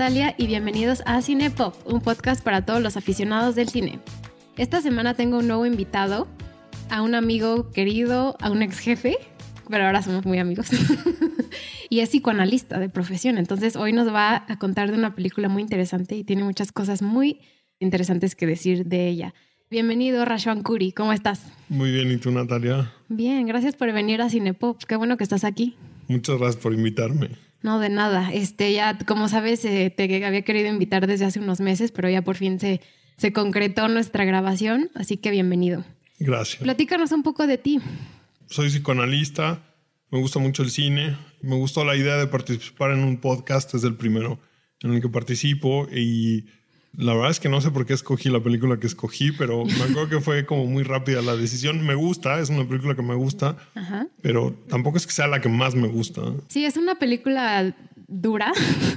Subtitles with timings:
[0.00, 4.00] Natalia y bienvenidos a Cine Pop, un podcast para todos los aficionados del cine.
[4.56, 6.26] Esta semana tengo un nuevo invitado,
[6.88, 9.18] a un amigo querido, a un ex jefe,
[9.68, 10.68] pero ahora somos muy amigos.
[11.90, 15.60] y es psicoanalista de profesión, entonces hoy nos va a contar de una película muy
[15.60, 17.42] interesante y tiene muchas cosas muy
[17.78, 19.34] interesantes que decir de ella.
[19.70, 21.44] Bienvenido, Rashuan Kuri, ¿cómo estás?
[21.68, 22.90] Muy bien, ¿y tú, Natalia?
[23.10, 25.76] Bien, gracias por venir a Cinepop, qué bueno que estás aquí.
[26.08, 27.49] Muchas gracias por invitarme.
[27.62, 28.32] No, de nada.
[28.32, 32.22] Este, ya, como sabes, eh, te había querido invitar desde hace unos meses, pero ya
[32.22, 32.80] por fin se,
[33.16, 35.84] se concretó nuestra grabación, así que bienvenido.
[36.18, 36.62] Gracias.
[36.62, 37.80] Platícanos un poco de ti.
[38.46, 39.62] Soy psicoanalista,
[40.10, 43.88] me gusta mucho el cine, me gustó la idea de participar en un podcast desde
[43.88, 44.40] el primero
[44.82, 46.46] en el que participo y
[46.96, 49.84] la verdad es que no sé por qué escogí la película que escogí, pero me
[49.84, 51.84] acuerdo que fue como muy rápida la decisión.
[51.84, 53.56] Me gusta, es una película que me gusta,
[54.22, 56.22] pero tampoco es que sea la que más me gusta.
[56.48, 57.74] Sí, es una película
[58.12, 58.52] dura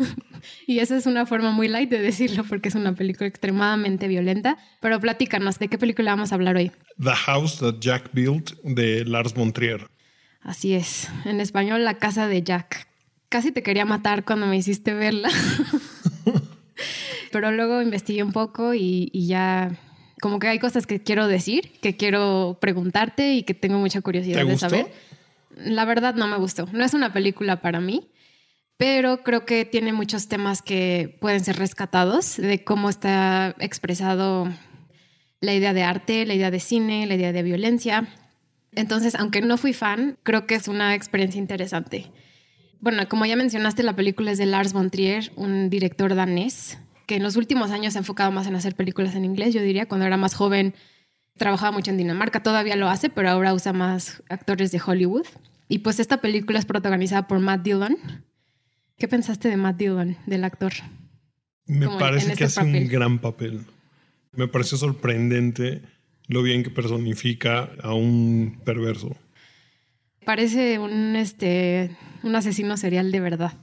[0.68, 4.58] y esa es una forma muy light de decirlo porque es una película extremadamente violenta.
[4.82, 6.72] Pero platícanos, ¿de qué película vamos a hablar hoy?
[7.02, 9.88] The House That Jack Built de Lars von Trier.
[10.42, 12.88] Así es, en español La Casa de Jack.
[13.30, 15.30] Casi te quería matar cuando me hiciste verla.
[17.34, 19.76] pero luego investigué un poco y, ya
[20.22, 24.46] como que hay cosas que quiero decir, que quiero preguntarte y que tengo mucha curiosidad
[24.46, 24.88] de saber.
[25.58, 26.68] La verdad no me gustó.
[26.72, 28.08] No es una película para mí,
[28.78, 34.48] pero creo que tiene muchos temas que pueden ser rescatados de cómo está expresado
[35.42, 38.08] la idea de arte, la idea de cine, la idea de violencia.
[38.74, 42.12] Entonces, aunque no fui fan, creo que es una experiencia interesante.
[42.80, 46.78] Bueno, como ya mencionaste, la película es de Lars von Trier, un director danés
[47.14, 49.62] que en los últimos años se ha enfocado más en hacer películas en inglés, yo
[49.62, 50.74] diría, cuando era más joven
[51.38, 55.28] trabajaba mucho en Dinamarca, todavía lo hace, pero ahora usa más actores de Hollywood.
[55.68, 57.98] Y pues esta película es protagonizada por Matt Dillon.
[58.98, 60.74] ¿Qué pensaste de Matt Dillon, del actor?
[61.68, 63.62] Me parece que hace un gran papel.
[64.32, 65.84] Me pareció sorprendente
[66.28, 69.16] lo bien que personifica a un perverso.
[70.26, 73.54] Parece un, este, un asesino serial de verdad.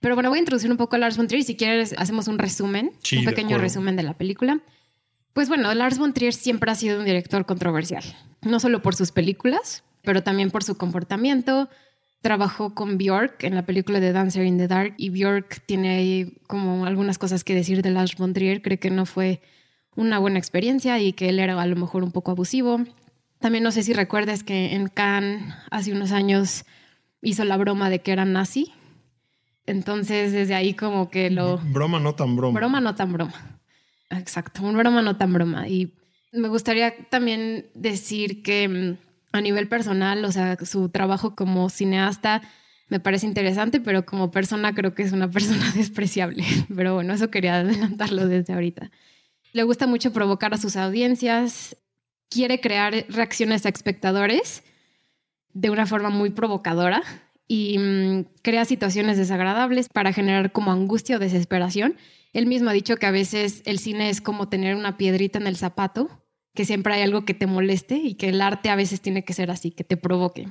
[0.00, 1.44] Pero bueno, voy a introducir un poco a Lars von Trier.
[1.44, 4.60] Si quieres, hacemos un resumen, un pequeño resumen de la película.
[5.34, 8.02] Pues bueno, Lars von Trier siempre ha sido un director controversial,
[8.42, 11.68] no solo por sus películas, pero también por su comportamiento.
[12.22, 16.38] Trabajó con Björk en la película de Dancer in the Dark y Björk tiene ahí
[16.48, 18.60] como algunas cosas que decir de Lars von Trier.
[18.60, 19.40] Cree que no fue
[19.94, 22.80] una buena experiencia y que él era a lo mejor un poco abusivo.
[23.38, 26.64] También no sé si recuerdas que en Cannes hace unos años
[27.22, 28.72] hizo la broma de que era nazi
[29.70, 31.58] entonces, desde ahí como que lo...
[31.58, 32.58] Broma no tan broma.
[32.58, 33.60] Broma no tan broma.
[34.10, 35.68] Exacto, un broma no tan broma.
[35.68, 35.94] Y
[36.32, 38.96] me gustaría también decir que mm,
[39.32, 42.42] a nivel personal, o sea, su trabajo como cineasta
[42.88, 46.44] me parece interesante, pero como persona creo que es una persona despreciable.
[46.74, 48.90] Pero bueno, eso quería adelantarlo desde ahorita.
[49.52, 51.76] Le gusta mucho provocar a sus audiencias,
[52.28, 54.62] quiere crear reacciones a espectadores
[55.52, 57.02] de una forma muy provocadora
[57.52, 61.96] y mm, crea situaciones desagradables para generar como angustia o desesperación.
[62.32, 65.48] Él mismo ha dicho que a veces el cine es como tener una piedrita en
[65.48, 66.22] el zapato,
[66.54, 69.32] que siempre hay algo que te moleste y que el arte a veces tiene que
[69.32, 70.46] ser así, que te provoque.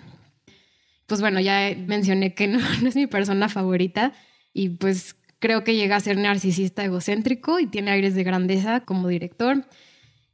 [1.06, 4.12] Pues bueno, ya mencioné que no, no es mi persona favorita
[4.52, 9.08] y pues creo que llega a ser narcisista egocéntrico y tiene aires de grandeza como
[9.08, 9.64] director.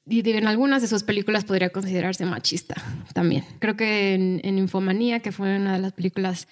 [0.07, 2.75] Y en algunas de sus películas podría considerarse machista
[3.13, 3.43] también.
[3.59, 6.47] Creo que en, Infomanía, que fue una de las películas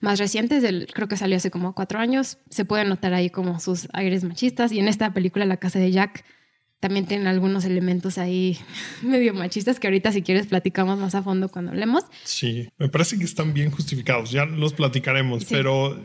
[0.00, 3.88] más recientes, creo que salió hace como cuatro años, se puede notar ahí como sus
[3.92, 4.72] aires machistas.
[4.72, 6.24] Y en esta película, La Casa de Jack,
[6.80, 8.58] también tiene algunos elementos ahí
[9.02, 12.04] medio machistas que ahorita si quieres platicamos más a fondo cuando hablemos.
[12.24, 15.98] Sí, me parece que están bien justificados, ya los platicaremos, pero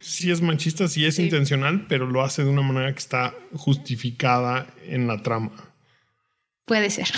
[0.00, 4.66] sí es machista, sí es intencional, pero lo hace de una manera que está justificada
[4.86, 5.52] en la trama.
[6.66, 7.08] Puede ser.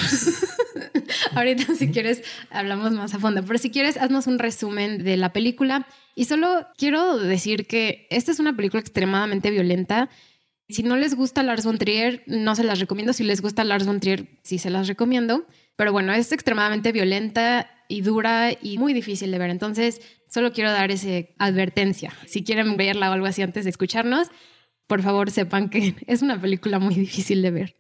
[1.35, 5.33] Ahorita si quieres hablamos más a fondo, pero si quieres haznos un resumen de la
[5.33, 10.11] película y solo quiero decir que esta es una película extremadamente violenta.
[10.69, 13.15] Si no les gusta Lars von Trier, no se las recomiendo.
[13.15, 15.47] Si les gusta Lars von Trier, sí se las recomiendo.
[15.77, 19.49] Pero bueno, es extremadamente violenta y dura y muy difícil de ver.
[19.49, 22.13] Entonces, solo quiero dar esa advertencia.
[22.27, 24.29] Si quieren verla o algo así antes de escucharnos,
[24.87, 27.77] por favor sepan que es una película muy difícil de ver.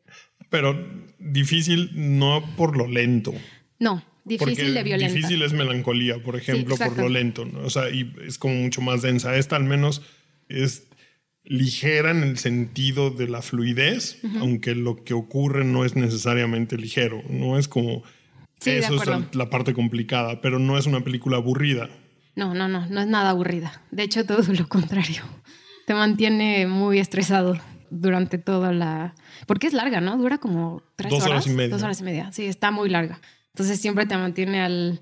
[0.50, 0.78] Pero
[1.18, 3.34] difícil no por lo lento.
[3.78, 5.14] No, difícil de violenta.
[5.14, 7.48] Difícil es melancolía, por ejemplo, por lo lento.
[7.62, 9.36] O sea, y es como mucho más densa.
[9.36, 10.02] Esta al menos
[10.48, 10.88] es
[11.44, 17.22] ligera en el sentido de la fluidez, aunque lo que ocurre no es necesariamente ligero.
[17.30, 18.02] No es como...
[18.64, 21.88] eso es la parte complicada, pero no es una película aburrida.
[22.36, 23.82] No, no, no, no es nada aburrida.
[23.90, 25.22] De hecho, todo lo contrario.
[25.86, 27.58] te mantiene muy estresado
[27.90, 29.14] durante toda la...
[29.46, 30.16] Porque es larga, ¿no?
[30.16, 31.30] Dura como tres Dos horas.
[31.30, 31.68] horas y media.
[31.70, 32.32] Dos horas y media.
[32.32, 33.20] Sí, está muy larga.
[33.54, 35.00] Entonces siempre te mantiene al,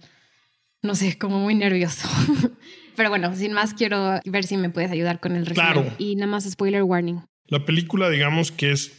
[0.82, 2.08] no sé, como muy nervioso.
[2.96, 5.72] Pero bueno, sin más quiero ver si me puedes ayudar con el resumen.
[5.72, 5.94] Claro.
[5.98, 7.20] Y nada más spoiler warning.
[7.48, 8.92] La película, digamos que es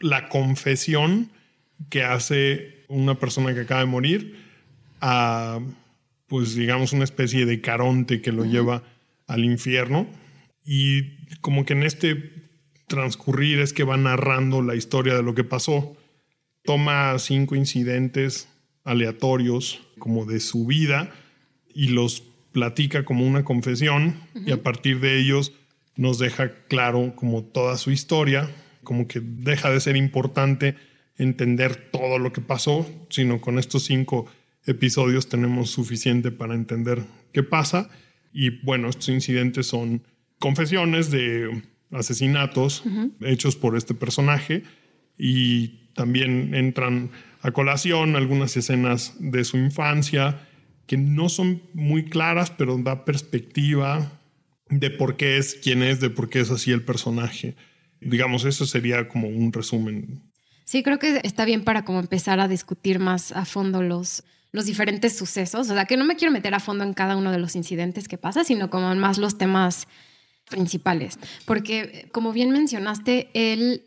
[0.00, 1.30] la confesión
[1.90, 4.44] que hace una persona que acaba de morir
[5.00, 5.60] a,
[6.26, 8.82] pues digamos, una especie de caronte que lo lleva
[9.26, 10.06] al infierno.
[10.64, 12.43] Y como que en este
[12.86, 15.96] transcurrir es que va narrando la historia de lo que pasó.
[16.62, 18.48] Toma cinco incidentes
[18.84, 21.12] aleatorios como de su vida
[21.74, 22.22] y los
[22.52, 25.52] platica como una confesión y a partir de ellos
[25.96, 28.48] nos deja claro como toda su historia,
[28.84, 30.76] como que deja de ser importante
[31.18, 34.26] entender todo lo que pasó, sino con estos cinco
[34.66, 37.02] episodios tenemos suficiente para entender
[37.32, 37.90] qué pasa.
[38.32, 40.02] Y bueno, estos incidentes son
[40.38, 41.62] confesiones de
[41.94, 42.82] asesinatos
[43.20, 44.62] hechos por este personaje
[45.18, 47.10] y también entran
[47.40, 50.46] a colación algunas escenas de su infancia
[50.86, 54.20] que no son muy claras, pero da perspectiva
[54.68, 57.56] de por qué es quien es, de por qué es así el personaje.
[58.00, 60.22] Digamos, eso sería como un resumen.
[60.64, 64.66] Sí, creo que está bien para como empezar a discutir más a fondo los, los
[64.66, 65.70] diferentes sucesos.
[65.70, 68.08] O sea, que no me quiero meter a fondo en cada uno de los incidentes
[68.08, 69.86] que pasa, sino como más los temas
[70.48, 71.18] principales.
[71.44, 73.82] Porque, como bien mencionaste, él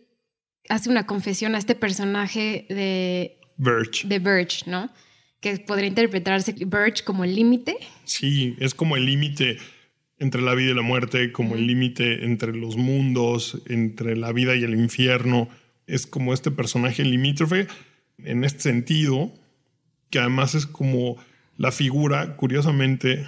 [0.69, 4.07] hace una confesión a este personaje de, Verge.
[4.07, 4.92] de Birch, ¿no?
[5.39, 7.77] Que podría interpretarse Birch como el límite.
[8.06, 9.57] Sí, es como el límite
[10.19, 14.56] entre la vida y la muerte, como el límite entre los mundos, entre la vida
[14.56, 15.48] y el infierno.
[15.86, 17.68] Es como este personaje limítrofe
[18.24, 19.31] en este sentido,
[20.09, 21.18] que además es como
[21.56, 23.27] la figura, curiosamente,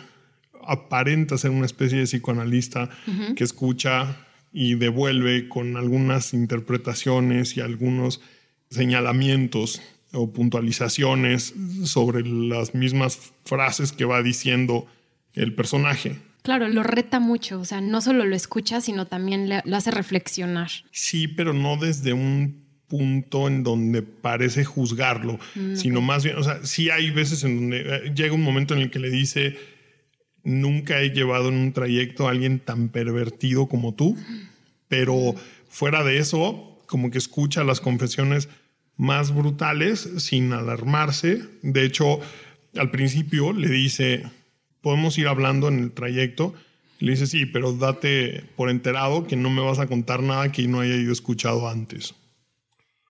[0.72, 2.90] aparenta ser una especie de psicoanalista
[3.36, 4.18] que escucha
[4.54, 8.22] y devuelve con algunas interpretaciones y algunos
[8.70, 9.82] señalamientos
[10.14, 14.88] o puntualizaciones sobre las mismas frases que va diciendo
[15.36, 16.18] el personaje.
[16.42, 19.92] Claro, lo reta mucho, o sea, no solo lo escucha, sino también le- lo hace
[19.92, 20.70] reflexionar.
[20.92, 25.38] Sí, pero no desde un punto en donde parece juzgarlo,
[25.76, 28.82] sino más bien, o sea, sí hay veces en donde eh, llega un momento en
[28.82, 29.56] el que le dice,
[30.44, 34.18] nunca he llevado en un trayecto a alguien tan pervertido como tú,
[34.88, 35.36] pero
[35.70, 38.50] fuera de eso, como que escucha las confesiones
[38.98, 41.42] más brutales sin alarmarse.
[41.62, 42.20] De hecho,
[42.76, 44.24] al principio le dice,
[44.82, 46.54] podemos ir hablando en el trayecto.
[47.00, 50.68] Le dice, sí, pero date por enterado que no me vas a contar nada que
[50.68, 52.14] no haya yo escuchado antes.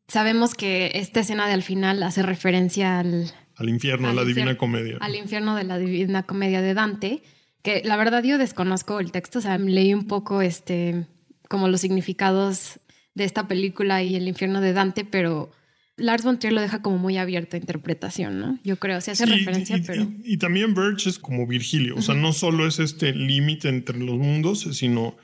[0.07, 4.57] Sabemos que esta escena de al final hace referencia al, Al infierno, a la divina
[4.57, 4.97] comedia.
[5.01, 7.21] al infierno de la Divina Comedia de Dante,
[7.61, 11.05] que la verdad yo desconozco el texto, o sea, leí un poco este,
[11.49, 12.79] como los significados
[13.15, 15.51] de esta película y el infierno de Dante, pero
[15.97, 18.57] Lars von Trier lo deja como muy abierto a interpretación, ¿no?
[18.63, 20.03] Yo creo, se hace referencia, y, pero...
[20.03, 23.97] y- y también Birch es como Virgilio, o sea, no solo es este límite entre
[23.99, 25.17] los mundos, sino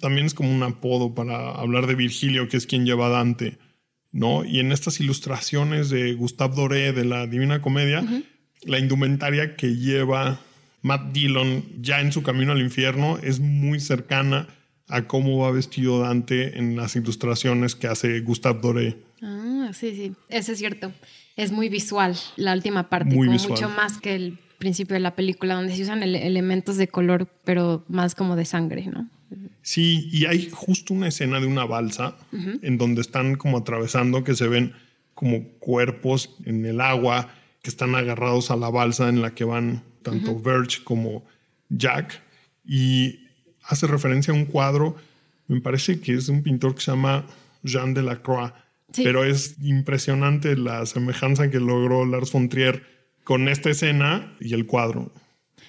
[0.00, 3.58] también es como un apodo para hablar de Virgilio, que es quien lleva a Dante,
[4.12, 4.44] ¿no?
[4.44, 8.04] Y en estas ilustraciones de Gustave Doré de la Divina Comedia,
[8.64, 10.40] la indumentaria que lleva
[10.82, 14.48] Matt Dillon ya en su camino al infierno es muy cercana
[14.88, 18.96] a cómo va vestido Dante en las ilustraciones que hace Gustave Doré.
[19.22, 20.92] Ah, sí, sí, eso es cierto.
[21.36, 23.52] Es muy visual la última parte, Muy como visual.
[23.52, 27.26] mucho más que el principio de la película, donde se usan ele- elementos de color,
[27.44, 29.08] pero más como de sangre, ¿no?
[29.62, 34.34] Sí, y hay justo una escena de una balsa en donde están como atravesando, que
[34.34, 34.74] se ven
[35.14, 39.84] como cuerpos en el agua que están agarrados a la balsa en la que van
[40.02, 41.24] tanto Verge como
[41.68, 42.20] Jack.
[42.64, 43.20] Y
[43.62, 44.96] hace referencia a un cuadro,
[45.46, 47.24] me parece que es un pintor que se llama
[47.62, 48.52] Jean Delacroix.
[48.92, 49.04] Sí.
[49.04, 52.84] Pero es impresionante la semejanza que logró Lars von Trier
[53.24, 55.12] con esta escena y el cuadro.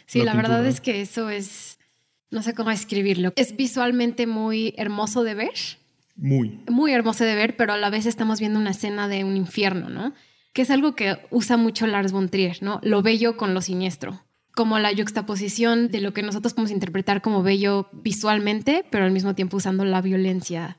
[0.05, 1.72] Sí, La la, verdad es que eso es,
[2.33, 3.31] no sé cómo escribirlo.
[3.35, 5.53] Es visualmente muy hermoso de ver,
[6.15, 6.59] Muy.
[6.67, 9.89] muy hermoso de ver, pero a la vez estamos viendo una escena de un infierno,
[9.89, 10.13] ¿no?
[10.51, 12.79] Que es algo que usa mucho Lars von Trier, ¿no?
[12.83, 14.23] Lo bello con lo siniestro.
[14.55, 19.33] Como la yuxtaposición de lo que nosotros podemos interpretar como bello visualmente, pero al mismo
[19.35, 20.77] tiempo usando la violencia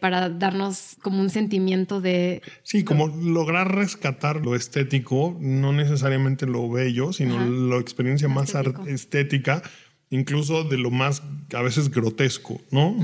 [0.00, 2.42] para darnos como un sentimiento de...
[2.62, 7.46] Sí, como lograr rescatar lo estético, no necesariamente lo bello, sino Ajá.
[7.46, 8.54] la experiencia más
[8.86, 9.62] estética,
[10.10, 11.22] incluso de lo más
[11.54, 12.96] a veces grotesco, ¿no?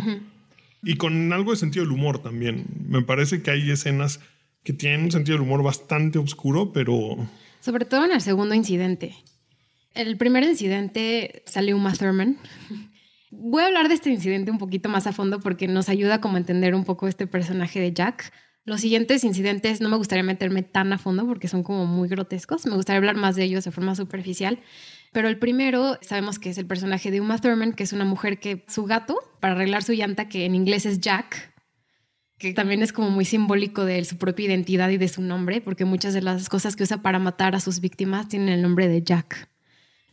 [0.82, 2.66] Y con algo de sentido del humor también.
[2.88, 4.20] Me parece que hay escenas
[4.62, 7.16] que tienen un sentido del humor bastante oscuro, pero
[7.60, 9.14] Sobre todo en el segundo incidente.
[9.94, 12.36] En el primer incidente sale Uma Thurman.
[13.30, 16.36] voy a hablar de este incidente un poquito más a fondo porque nos ayuda como
[16.36, 18.32] a entender un poco este personaje de Jack.
[18.64, 22.66] Los siguientes incidentes no me gustaría meterme tan a fondo porque son como muy grotescos.
[22.66, 24.58] Me gustaría hablar más de ellos de forma superficial.
[25.16, 28.38] Pero el primero, sabemos que es el personaje de Uma Thurman, que es una mujer
[28.38, 31.54] que su gato, para arreglar su llanta, que en inglés es Jack,
[32.36, 35.86] que también es como muy simbólico de su propia identidad y de su nombre, porque
[35.86, 39.02] muchas de las cosas que usa para matar a sus víctimas tienen el nombre de
[39.02, 39.48] Jack,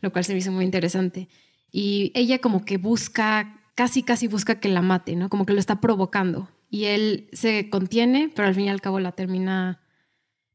[0.00, 1.28] lo cual se me hizo muy interesante.
[1.70, 5.28] Y ella como que busca, casi casi busca que la mate, ¿no?
[5.28, 9.00] Como que lo está provocando y él se contiene, pero al fin y al cabo
[9.00, 9.82] la termina,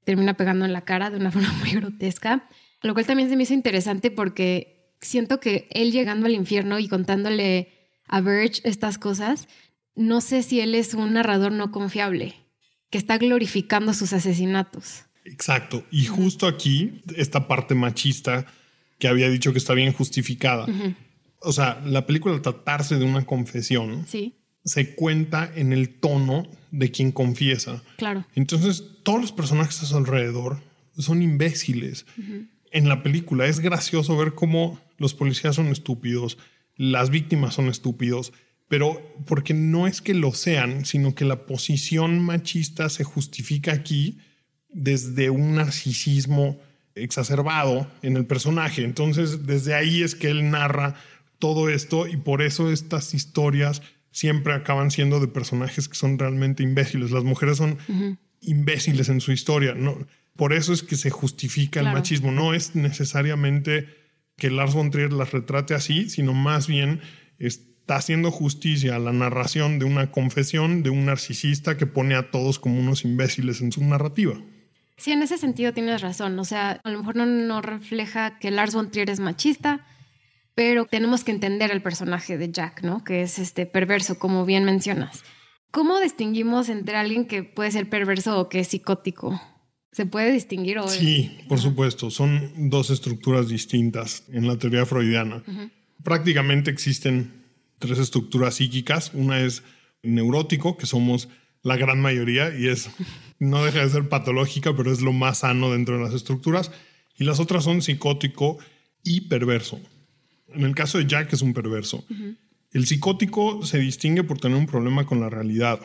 [0.06, 2.50] termina pegando en la cara de una forma muy grotesca,
[2.82, 6.88] lo cual también se me hizo interesante porque siento que él llegando al infierno y
[6.88, 7.70] contándole
[8.06, 9.48] a Verge estas cosas,
[9.96, 12.36] no sé si él es un narrador no confiable,
[12.90, 15.04] que está glorificando sus asesinatos.
[15.26, 18.46] Exacto, y justo aquí, esta parte machista
[18.98, 20.66] que había dicho que está bien justificada.
[21.42, 26.48] O sea, la película al tratarse de una confesión, sí se cuenta en el tono
[26.72, 27.82] de quien confiesa.
[27.98, 28.26] Claro.
[28.36, 30.62] Entonces, todos los personajes a su alrededor
[30.98, 32.06] son imbéciles.
[32.72, 36.38] En la película es gracioso ver cómo los policías son estúpidos,
[36.76, 38.32] las víctimas son estúpidos,
[38.68, 44.20] pero porque no es que lo sean, sino que la posición machista se justifica aquí
[44.70, 46.60] desde un narcisismo
[46.96, 48.84] exacerbado en el personaje.
[48.84, 50.96] Entonces, desde ahí es que él narra
[51.40, 56.64] todo esto y por eso estas historias siempre acaban siendo de personajes que son realmente
[56.64, 57.12] imbéciles.
[57.12, 57.78] Las mujeres son
[58.42, 59.74] imbéciles en su historia.
[59.74, 59.98] No,
[60.40, 62.32] por eso es que se justifica el machismo.
[62.32, 63.90] No es necesariamente
[64.38, 67.02] que Lars von Trier las retrate así, sino más bien
[67.40, 72.32] está haciendo justicia a la narración de una confesión de un narcisista que pone a
[72.32, 74.40] todos como unos imbéciles en su narrativa.
[74.96, 76.40] Sí, en ese sentido tienes razón.
[76.40, 79.86] O sea, a lo mejor no, no refleja que Lars von Trier es machista,
[80.56, 83.04] pero tenemos que entender el personaje de Jack, ¿no?
[83.04, 85.22] Que es este perverso, como bien mencionas.
[85.70, 89.42] ¿Cómo distinguimos entre alguien que puede ser perverso o que es psicótico?
[89.92, 90.78] ¿Se puede distinguir?
[90.80, 92.12] O sí, por supuesto.
[92.12, 95.44] Son dos estructuras distintas en la teoría freudiana.
[96.04, 97.44] Prácticamente existen
[97.80, 99.12] tres estructuras psíquicas.
[99.14, 99.64] Una es
[100.04, 101.28] neurótico, que somos
[101.64, 102.90] la gran mayoría y es
[103.40, 106.72] no deja de ser patológica, pero es lo más sano dentro de las estructuras.
[107.18, 108.58] Y las otras son psicótico
[109.04, 109.80] y perverso.
[110.50, 112.06] En el caso de Jack es un perverso.
[112.72, 115.80] El psicótico se distingue por tener un problema con la realidad.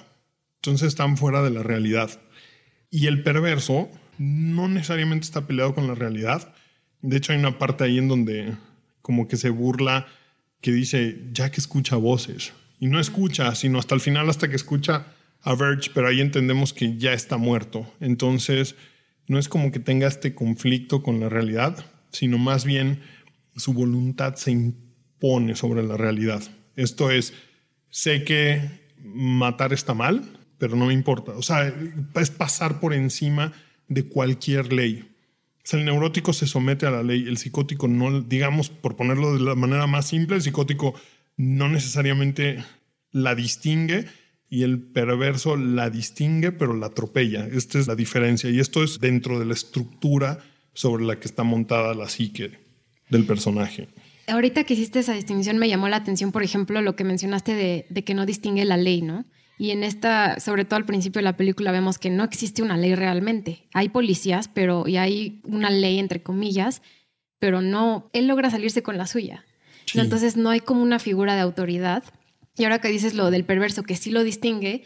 [0.57, 2.21] Entonces están fuera de la realidad.
[2.95, 6.55] Y el perverso no necesariamente está peleado con la realidad.
[7.03, 8.55] De hecho, hay una parte ahí en donde
[9.03, 10.07] como que se burla
[10.61, 12.53] que dice Jack escucha voces.
[12.79, 15.07] Y no escucha, sino hasta el final, hasta que escucha
[15.43, 17.93] a Verge, pero ahí entendemos que ya está muerto.
[17.99, 18.77] Entonces,
[19.27, 23.01] no es como que tenga este conflicto con la realidad, sino más bien
[23.57, 26.45] su voluntad se impone sobre la realidad.
[26.77, 27.35] Esto es,
[27.91, 28.71] sé que
[29.03, 31.33] matar está mal, pero no me importa.
[31.33, 31.73] O sea,
[32.15, 33.53] es pasar por encima
[33.89, 35.09] de cualquier ley.
[35.59, 39.35] O sea, el neurótico se somete a la ley, el psicótico no, digamos, por ponerlo
[39.35, 40.95] de la manera más simple, el psicótico
[41.37, 42.65] no necesariamente
[43.11, 44.07] la distingue
[44.51, 47.47] y el perverso la distingue, pero la atropella.
[47.47, 50.39] Esta es la diferencia y esto es dentro de la estructura
[50.75, 52.59] sobre la que está montada la psique
[53.09, 53.89] del personaje.
[54.27, 58.05] Ahorita que hiciste esa distinción me llamó la atención, por ejemplo, lo que mencionaste de,
[58.05, 59.25] que no distingue la ley, ¿no?
[59.57, 62.77] Y en esta, sobre todo al principio de la película, vemos que no existe una
[62.77, 63.69] ley realmente.
[63.73, 66.83] Hay policías, pero y hay una ley entre comillas,
[67.39, 69.45] pero no, él logra salirse con la suya.
[69.95, 72.03] Entonces no hay como una figura de autoridad.
[72.57, 74.85] Y ahora que dices lo del perverso, que sí lo distingue,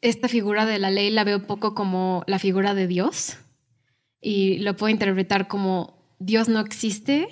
[0.00, 3.36] esta figura de la ley la veo poco como la figura de Dios
[4.20, 7.28] y lo puedo interpretar como Dios no existe,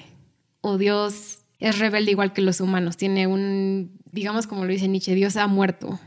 [0.60, 5.14] o Dios es rebelde igual que los humanos, tiene un, digamos como lo dice Nietzsche,
[5.14, 5.98] Dios ha muerto,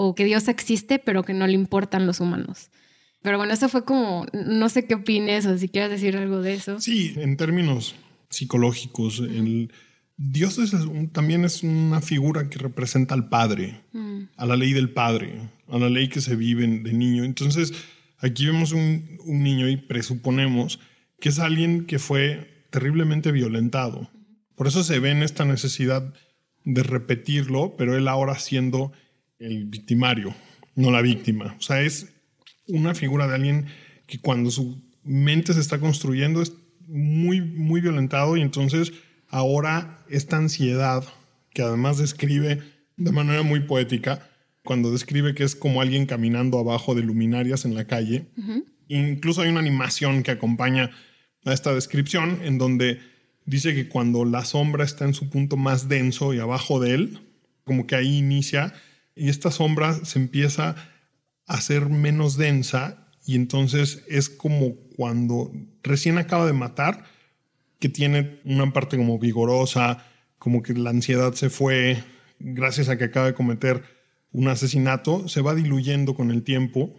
[0.00, 2.70] o que Dios existe pero que no le importan los humanos.
[3.20, 6.54] Pero bueno, eso fue como, no sé qué opines o si quieres decir algo de
[6.54, 6.80] eso.
[6.80, 7.96] Sí, en términos
[8.30, 9.72] psicológicos, el
[10.16, 10.60] Dios
[11.12, 14.20] también es una figura que representa al Padre, mm.
[14.36, 17.24] a la ley del Padre, a la ley que se vive de niño.
[17.24, 17.72] Entonces,
[18.18, 20.78] aquí vemos un, un niño y presuponemos
[21.18, 24.08] que es alguien que fue terriblemente violentado.
[24.54, 26.14] Por eso se ve en esta necesidad
[26.64, 28.92] de repetirlo, pero él ahora siendo
[29.38, 30.34] el victimario,
[30.74, 31.54] no la víctima.
[31.58, 32.12] O sea, es
[32.66, 33.66] una figura de alguien
[34.06, 36.52] que cuando su mente se está construyendo es
[36.86, 38.92] muy, muy violentado y entonces
[39.28, 41.04] ahora esta ansiedad
[41.52, 42.62] que además describe
[42.96, 44.28] de manera muy poética,
[44.64, 48.26] cuando describe que es como alguien caminando abajo de luminarias en la calle.
[48.88, 50.90] Incluso hay una animación que acompaña
[51.44, 53.00] a esta descripción en donde
[53.46, 57.20] dice que cuando la sombra está en su punto más denso y abajo de él,
[57.64, 58.74] como que ahí inicia
[59.18, 60.76] y esta sombra se empieza
[61.46, 67.04] a hacer menos densa y entonces es como cuando recién acaba de matar,
[67.78, 70.04] que tiene una parte como vigorosa,
[70.38, 72.02] como que la ansiedad se fue
[72.38, 73.82] gracias a que acaba de cometer
[74.32, 76.94] un asesinato, se va diluyendo con el tiempo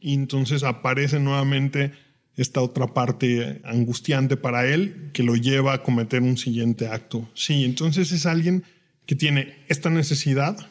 [0.00, 1.92] y entonces aparece nuevamente
[2.36, 7.28] esta otra parte angustiante para él que lo lleva a cometer un siguiente acto.
[7.34, 8.64] Sí, entonces es alguien
[9.06, 10.68] que tiene esta necesidad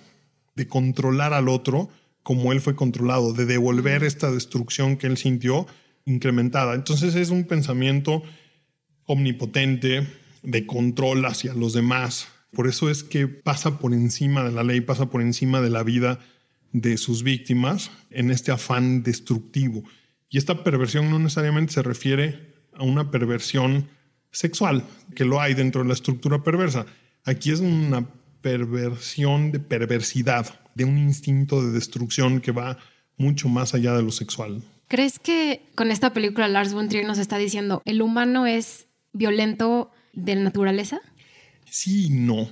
[0.56, 1.90] de controlar al otro
[2.24, 5.68] como él fue controlado, de devolver esta destrucción que él sintió
[6.06, 6.74] incrementada.
[6.74, 8.24] Entonces es un pensamiento
[9.06, 10.08] omnipotente
[10.42, 12.28] de control hacia los demás.
[12.52, 15.84] Por eso es que pasa por encima de la ley, pasa por encima de la
[15.84, 16.20] vida
[16.72, 19.84] de sus víctimas en este afán destructivo.
[20.30, 23.88] Y esta perversión no necesariamente se refiere a una perversión
[24.32, 24.84] sexual,
[25.16, 26.86] que lo hay dentro de la estructura perversa.
[27.24, 28.08] Aquí es una
[28.44, 32.78] perversión de perversidad, de un instinto de destrucción que va
[33.18, 34.62] mucho más allá de lo sexual.
[34.88, 39.90] ¿Crees que con esta película Lars von Trier nos está diciendo el humano es violento
[40.14, 41.00] de naturaleza?
[41.70, 42.48] Sí y no.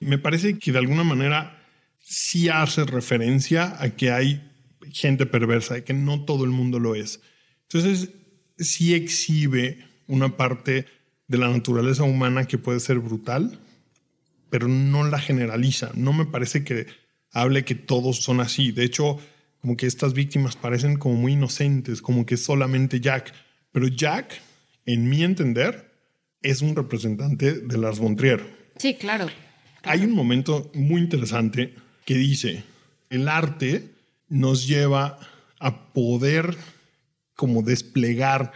[0.00, 1.62] Me parece que de alguna manera
[2.00, 4.50] sí hace referencia a que hay
[4.90, 7.20] gente perversa y que no todo el mundo lo es.
[7.64, 8.10] Entonces,
[8.58, 9.78] sí exhibe
[10.08, 10.86] una parte
[11.28, 13.58] de la naturaleza humana que puede ser brutal,
[14.52, 15.92] pero no la generaliza.
[15.94, 16.86] No me parece que
[17.32, 18.70] hable que todos son así.
[18.70, 19.18] De hecho,
[19.62, 23.32] como que estas víctimas parecen como muy inocentes, como que solamente Jack.
[23.72, 24.42] Pero Jack,
[24.84, 25.90] en mi entender,
[26.42, 28.44] es un representante de Lars von Trier.
[28.76, 29.28] Sí, claro.
[29.84, 32.62] Hay un momento muy interesante que dice,
[33.08, 33.88] el arte
[34.28, 35.18] nos lleva
[35.60, 36.58] a poder
[37.36, 38.52] como desplegar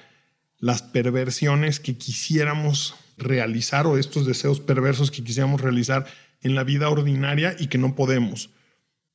[0.59, 6.07] las perversiones que quisiéramos realizar o estos deseos perversos que quisiéramos realizar
[6.43, 8.51] en la vida ordinaria y que no podemos.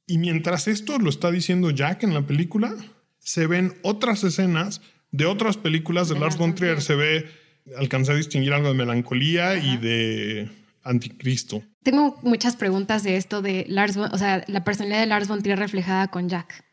[0.08, 2.76] Y mientras esto lo está diciendo Jack en la película,
[3.20, 6.82] se ven otras escenas de otras películas de, Lars von Trier.
[6.82, 7.30] Se ve,
[7.78, 10.50] alcancé a distinguir algo de melancolía y de
[10.84, 11.62] anticristo.
[11.84, 15.60] Tengo muchas preguntas de esto de Lars, o sea, la personalidad de Lars von Trier
[15.60, 16.64] reflejada con Jack,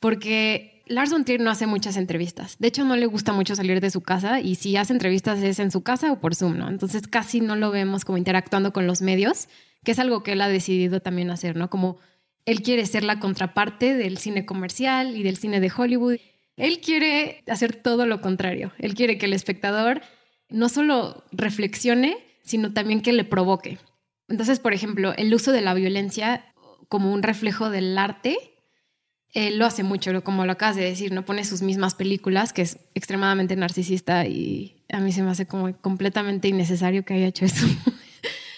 [0.00, 2.56] porque Lars von Trier no hace muchas entrevistas.
[2.58, 5.58] De hecho, no le gusta mucho salir de su casa y si hace entrevistas es
[5.58, 6.68] en su casa o por Zoom, ¿no?
[6.68, 9.48] Entonces casi no lo vemos como interactuando con los medios,
[9.82, 11.70] que es algo que él ha decidido también hacer, ¿no?
[11.70, 11.98] Como
[12.44, 16.18] él quiere ser la contraparte del cine comercial y del cine de Hollywood.
[16.56, 18.72] Él quiere hacer todo lo contrario.
[18.78, 20.02] Él quiere que el espectador
[20.50, 23.78] no solo reflexione, sino también que le provoque.
[24.28, 26.44] Entonces, por ejemplo, el uso de la violencia
[26.88, 28.36] como un reflejo del arte,
[29.34, 32.62] él lo hace mucho, como lo acabas de decir, no pone sus mismas películas, que
[32.62, 37.44] es extremadamente narcisista y a mí se me hace como completamente innecesario que haya hecho
[37.44, 37.66] eso.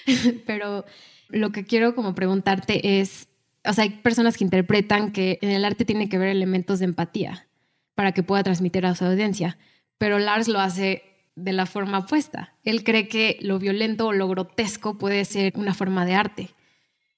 [0.46, 0.84] Pero
[1.28, 3.28] lo que quiero como preguntarte es,
[3.64, 6.84] o sea, hay personas que interpretan que en el arte tiene que haber elementos de
[6.84, 7.48] empatía
[7.94, 9.58] para que pueda transmitir a su audiencia,
[9.98, 11.02] pero Lars lo hace
[11.34, 12.54] de la forma opuesta.
[12.62, 16.50] Él cree que lo violento o lo grotesco puede ser una forma de arte.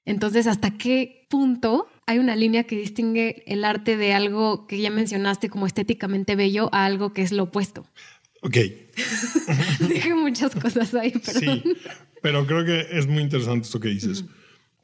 [0.05, 4.91] Entonces, ¿hasta qué punto hay una línea que distingue el arte de algo que ya
[4.91, 7.87] mencionaste como estéticamente bello a algo que es lo opuesto?
[8.41, 8.57] Ok.
[9.89, 11.63] Dije muchas cosas ahí, perdón.
[11.63, 11.75] Sí,
[12.23, 14.25] pero creo que es muy interesante esto que dices.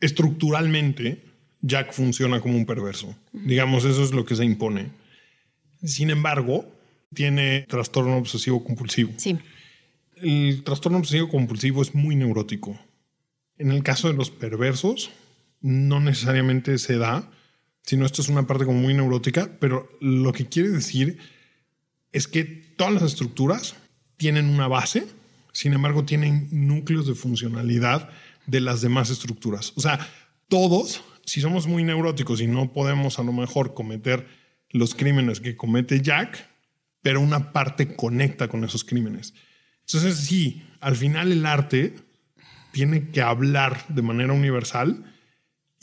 [0.03, 1.25] Estructuralmente,
[1.63, 3.17] Jack funciona como un perverso.
[3.33, 4.91] Digamos, eso es lo que se impone.
[5.83, 6.71] Sin embargo,
[7.15, 9.13] tiene trastorno obsesivo compulsivo.
[9.17, 9.39] Sí.
[10.17, 12.79] El trastorno obsesivo compulsivo es muy neurótico.
[13.57, 15.11] En el caso de los perversos,
[15.65, 17.31] no necesariamente se da,
[17.85, 21.19] sino esto es una parte como muy neurótica, pero lo que quiere decir
[22.13, 23.75] es que todas las estructuras
[24.19, 25.07] tienen una base,
[25.53, 28.11] sin embargo tienen núcleos de funcionalidad
[28.47, 29.73] de las demás estructuras.
[29.77, 30.07] O sea,
[30.49, 34.29] todos, si somos muy neuróticos y no podemos a lo mejor cometer
[34.69, 36.47] los crímenes que comete Jack,
[37.01, 39.33] pero una parte conecta con esos crímenes.
[39.87, 41.95] Entonces, sí, al final el arte
[42.71, 45.14] tiene que hablar de manera universal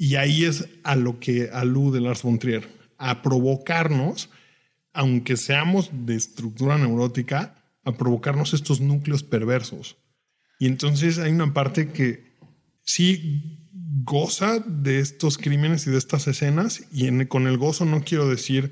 [0.02, 4.32] y ahí es a lo que alude Lars von Trier, a provocarnos,
[4.94, 9.98] aunque seamos de estructura neurótica, a provocarnos estos núcleos perversos.
[10.58, 12.34] Y entonces hay una parte que
[12.84, 13.60] sí
[14.04, 18.72] goza de estos crímenes y de estas escenas, y con el gozo no quiero decir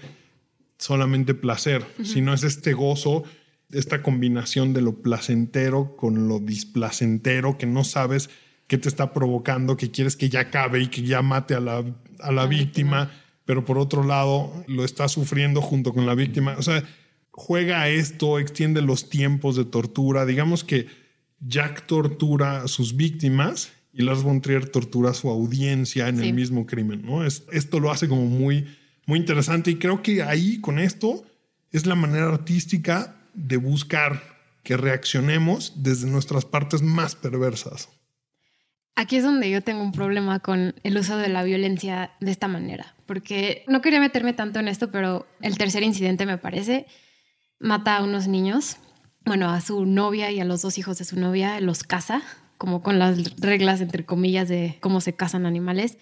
[0.80, 3.24] solamente placer, sino es este gozo,
[3.70, 8.32] esta combinación de lo placentero con lo displacentero que no sabes
[8.70, 11.84] qué te está provocando, que quieres que ya acabe y que ya mate a la,
[12.20, 13.12] a la víctima,
[13.44, 16.56] pero por otro lado lo está sufriendo junto con la víctima.
[16.58, 16.84] O sea,
[17.32, 20.28] juega a esto, extiende los tiempos de tortura.
[20.28, 20.86] Digamos que
[21.40, 26.34] Jack tortura a sus víctimas y Lars von Trier tortura a su audiencia en el
[26.34, 27.26] mismo crimen, ¿no?
[27.26, 28.68] Es, esto lo hace como muy,
[29.08, 31.26] muy interesante y creo que ahí con esto
[31.72, 34.22] es la manera artística de buscar
[34.62, 37.90] que reaccionemos desde nuestras partes más perversas.
[38.96, 42.48] Aquí es donde yo tengo un problema con el uso de la violencia de esta
[42.48, 46.86] manera, porque no quería meterme tanto en esto, pero el tercer incidente me parece
[47.60, 48.78] mata a unos niños,
[49.26, 52.22] bueno, a su novia y a los dos hijos de su novia, los casa,
[52.58, 55.98] como con las reglas, entre comillas, de cómo se casan animales.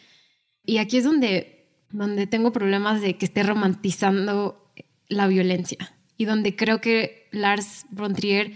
[0.64, 4.72] Y aquí es donde, donde tengo problemas de que esté romantizando
[5.08, 8.54] la violencia y donde creo que Lars von Trier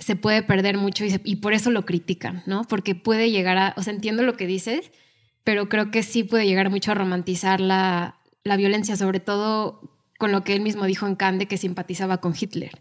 [0.00, 2.64] se puede perder mucho y, por eso lo critican, ¿no?
[2.64, 4.90] Porque puede llegar a, o sea, entiendo lo que dices,
[5.44, 9.80] pero creo que sí puede llegar mucho a romantizar la, la violencia, sobre todo
[10.18, 12.80] con lo que él mismo dijo en Cannes que simpatizaba con Hitler.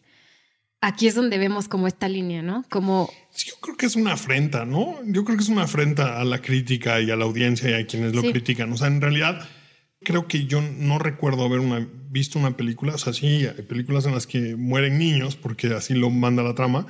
[0.82, 2.63] Aquí es donde vemos como esta línea, ¿no?
[2.69, 3.12] Como...
[3.32, 4.97] Sí, yo creo que es una afrenta, ¿no?
[5.05, 7.86] Yo creo que es una afrenta a la crítica y a la audiencia y a
[7.86, 8.71] quienes lo critican.
[8.71, 9.45] O sea, en realidad
[10.02, 14.06] creo que yo no recuerdo haber una, visto una película, o sea, sí, hay películas
[14.06, 16.88] en las que mueren niños, porque así lo manda la trama,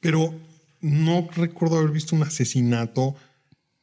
[0.00, 0.34] pero
[0.80, 3.16] no recuerdo haber visto un asesinato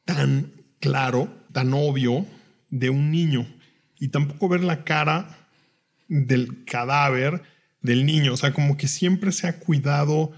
[0.04, 2.26] tan claro, tan obvio
[2.70, 3.46] de un niño.
[3.98, 5.38] Y tampoco ver la cara
[6.08, 7.42] del cadáver
[7.80, 8.32] del niño.
[8.32, 10.32] O sea, como que siempre se ha cuidado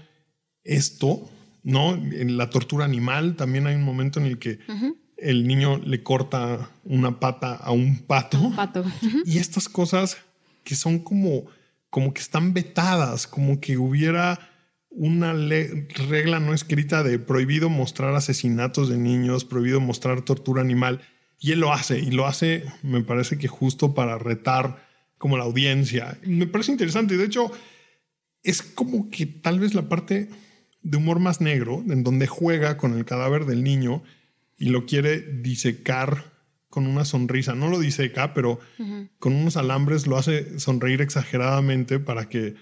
[0.63, 1.29] esto,
[1.63, 1.95] ¿no?
[1.95, 4.59] En la tortura animal también hay un momento en el que
[5.17, 8.51] el niño le corta una pata a un pato.
[8.55, 8.83] pato.
[9.25, 10.17] Y estas cosas
[10.63, 11.45] que son como,
[11.89, 14.39] como que están vetadas, como que hubiera
[14.89, 21.01] una regla no escrita de prohibido mostrar asesinatos de niños, prohibido mostrar tortura animal.
[21.39, 24.85] Y él lo hace, y lo hace, me parece que justo para retar
[25.17, 26.17] como la audiencia.
[26.25, 27.17] Me parece interesante.
[27.17, 27.51] De hecho,
[28.41, 30.29] es como que tal vez la parte
[30.81, 34.03] de humor más negro, en donde juega con el cadáver del niño
[34.57, 36.33] y lo quiere disecar
[36.69, 37.55] con una sonrisa.
[37.55, 38.59] No lo diseca, pero
[39.19, 42.55] con unos alambres lo hace sonreír exageradamente para que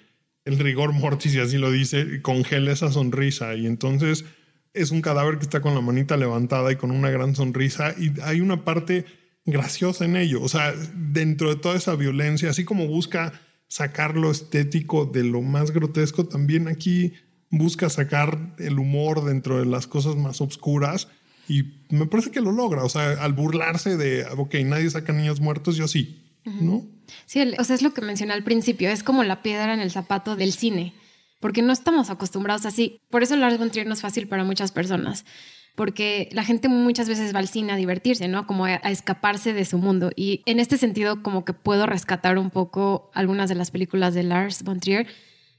[0.46, 3.56] el rigor mortis, si así lo dice, congele esa sonrisa.
[3.56, 4.26] Y entonces
[4.74, 7.96] es un cadáver que está con la manita levantada y con una gran sonrisa.
[7.98, 9.06] Y hay una parte
[9.46, 10.42] graciosa en ello.
[10.42, 13.34] O sea, dentro de toda esa violencia, así como busca
[13.68, 17.14] sacar lo estético de lo más grotesco, también aquí
[17.50, 21.08] busca sacar el humor dentro de las cosas más oscuras
[21.48, 25.40] y me parece que lo logra, o sea, al burlarse de, ok, nadie saca niños
[25.40, 26.86] muertos, yo sí, ¿no?
[27.26, 29.92] Sí, o sea, es lo que mencioné al principio, es como la piedra en el
[29.92, 30.94] zapato del cine,
[31.40, 33.00] porque no estamos acostumbrados así.
[33.10, 35.24] Por eso Lars von Trier no es fácil para muchas personas,
[35.76, 38.48] porque la gente muchas veces va al cine a divertirse, ¿no?
[38.48, 40.12] Como a, a, escaparse de su mundo.
[40.16, 44.24] Y en este sentido, como que puedo rescatar un poco algunas de las películas de
[44.24, 45.08] Lars von Trier,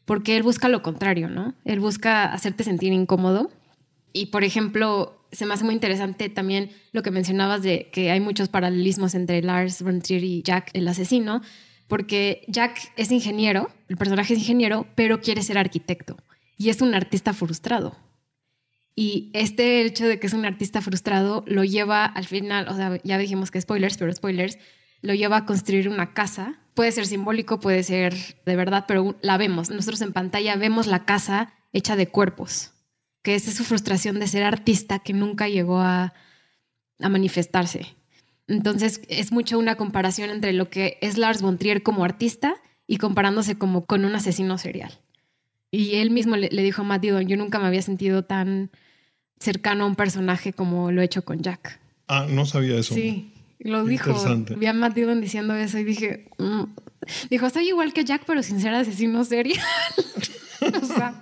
[0.04, 1.54] porque él busca lo contrario, ¿no?
[1.64, 3.50] Él busca hacerte sentir incómodo.
[4.12, 8.20] Y, por ejemplo, se me hace muy interesante también lo que mencionabas de que hay
[8.20, 11.42] muchos paralelismos entre Lars von y Jack el asesino,
[11.88, 16.16] porque Jack es ingeniero, el personaje es ingeniero, pero quiere ser arquitecto
[16.56, 17.96] y es un artista frustrado.
[18.96, 23.00] Y este hecho de que es un artista frustrado lo lleva al final, o sea,
[23.02, 24.58] ya dijimos que spoilers, pero spoilers,
[25.02, 26.60] lo lleva a construir una casa.
[26.74, 28.14] Puede ser simbólico, puede ser
[28.46, 29.68] de verdad, pero la vemos.
[29.68, 32.73] Nosotros en pantalla vemos la casa hecha de cuerpos
[33.24, 36.12] que es su frustración de ser artista que nunca llegó a,
[37.00, 37.86] manifestarse.
[38.46, 42.54] Entonces es mucho una comparación entre lo que es Lars von Trier como artista
[42.86, 44.92] y comparándose como con un asesino serial.
[45.70, 48.70] Y él mismo le, dijo a Matt Dillon, yo nunca me había sentido tan
[49.40, 51.80] cercano a un personaje como lo he hecho con Jack.
[52.06, 52.94] Ah, no sabía eso.
[52.94, 54.14] Sí, lo dijo.
[54.56, 56.64] Vi a Matt Dillon diciendo eso y dije, mm".
[57.28, 59.60] dijo, soy igual que Jack, pero sin ser asesino serial.
[60.82, 61.20] o sea,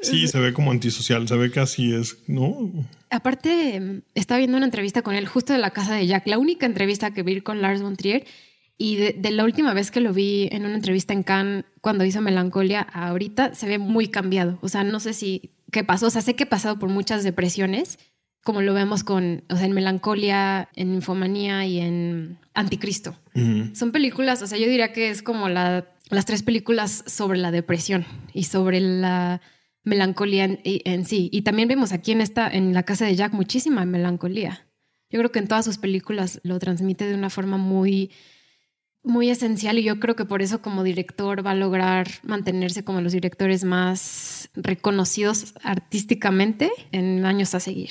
[0.00, 2.72] Sí, se ve como antisocial, se ve que así es, ¿no?
[3.10, 6.66] Aparte, estaba viendo una entrevista con él justo de la casa de Jack, la única
[6.66, 8.24] entrevista que vi con Lars von Trier.
[8.78, 12.20] Y de, la última vez que lo vi en una entrevista en Cannes, cuando hizo
[12.20, 14.58] Melancolia, ahorita se ve muy cambiado.
[14.60, 16.08] O sea, no sé si qué pasó.
[16.08, 17.98] O sea, sé que he pasado por muchas depresiones,
[18.44, 23.16] como lo vemos con, o sea, en Melancolia, en Infomanía y en Anticristo.
[23.74, 27.50] Son películas, o sea, yo diría que es como la, las tres películas sobre la
[27.50, 29.40] depresión y sobre la
[29.86, 31.30] melancolía en, sí.
[31.32, 34.66] Y también vemos aquí en esta, en la casa de Jack, muchísima melancolía.
[35.08, 38.10] Yo creo que en todas sus películas lo transmite de una forma muy,
[39.04, 43.00] muy esencial y yo creo que por eso como director va a lograr mantenerse como
[43.00, 47.90] los directores más reconocidos artísticamente en años a seguir.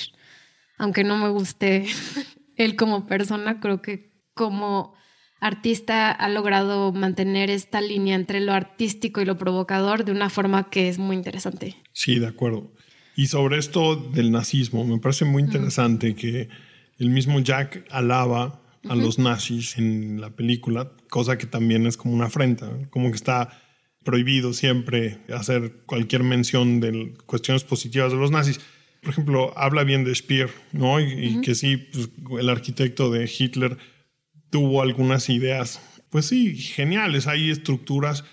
[0.76, 1.86] Aunque no me guste
[2.56, 4.94] él como persona, creo que como
[5.40, 10.70] artista ha logrado mantener esta línea entre lo artístico y lo provocador de una forma
[10.70, 11.76] que es muy interesante.
[11.92, 12.72] Sí, de acuerdo.
[13.16, 16.48] Y sobre esto del nazismo, me parece muy interesante que
[16.98, 22.14] el mismo Jack alaba a los nazis en la película, cosa que también es como
[22.14, 23.62] una afrenta, como que está
[24.04, 28.60] prohibido siempre hacer cualquier mención de cuestiones positivas de los nazis.
[29.02, 31.00] Por ejemplo, habla bien de Speer, ¿no?
[31.00, 32.08] Y, que sí, pues,
[32.40, 33.76] el arquitecto de Hitler
[34.50, 35.80] tuvo algunas ideas,
[36.10, 37.26] pues sí, geniales.
[37.26, 38.24] Hay estructuras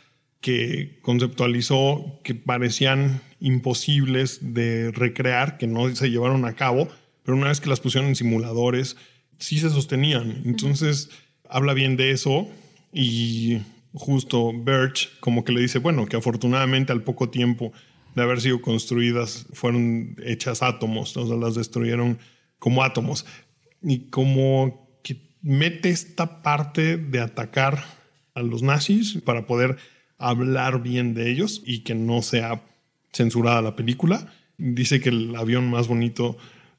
[0.42, 6.90] que conceptualizó que parecían imposibles de recrear, que no se llevaron a cabo,
[7.24, 8.98] pero una vez que las pusieron en simuladores,
[9.40, 10.44] sí se sostenían.
[10.46, 11.10] Entonces,
[11.50, 12.48] habla bien de eso
[12.92, 13.60] y
[13.94, 17.72] justo Birch como que le dice, bueno, que afortunadamente al poco tiempo
[18.16, 22.20] de haber sido construidas fueron hechas átomos, o sea, las destruyeron
[22.60, 23.26] como átomos.
[23.82, 24.83] Y como
[25.44, 27.86] mete esta parte de atacar
[28.34, 29.78] a los nazis para poder
[30.18, 32.64] hablar bien de ellos y que no sea
[33.12, 34.34] censurada la película.
[34.58, 36.38] Dice que el avión más bonito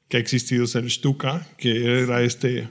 [0.09, 2.67] que ha existido es el Stuka, que era este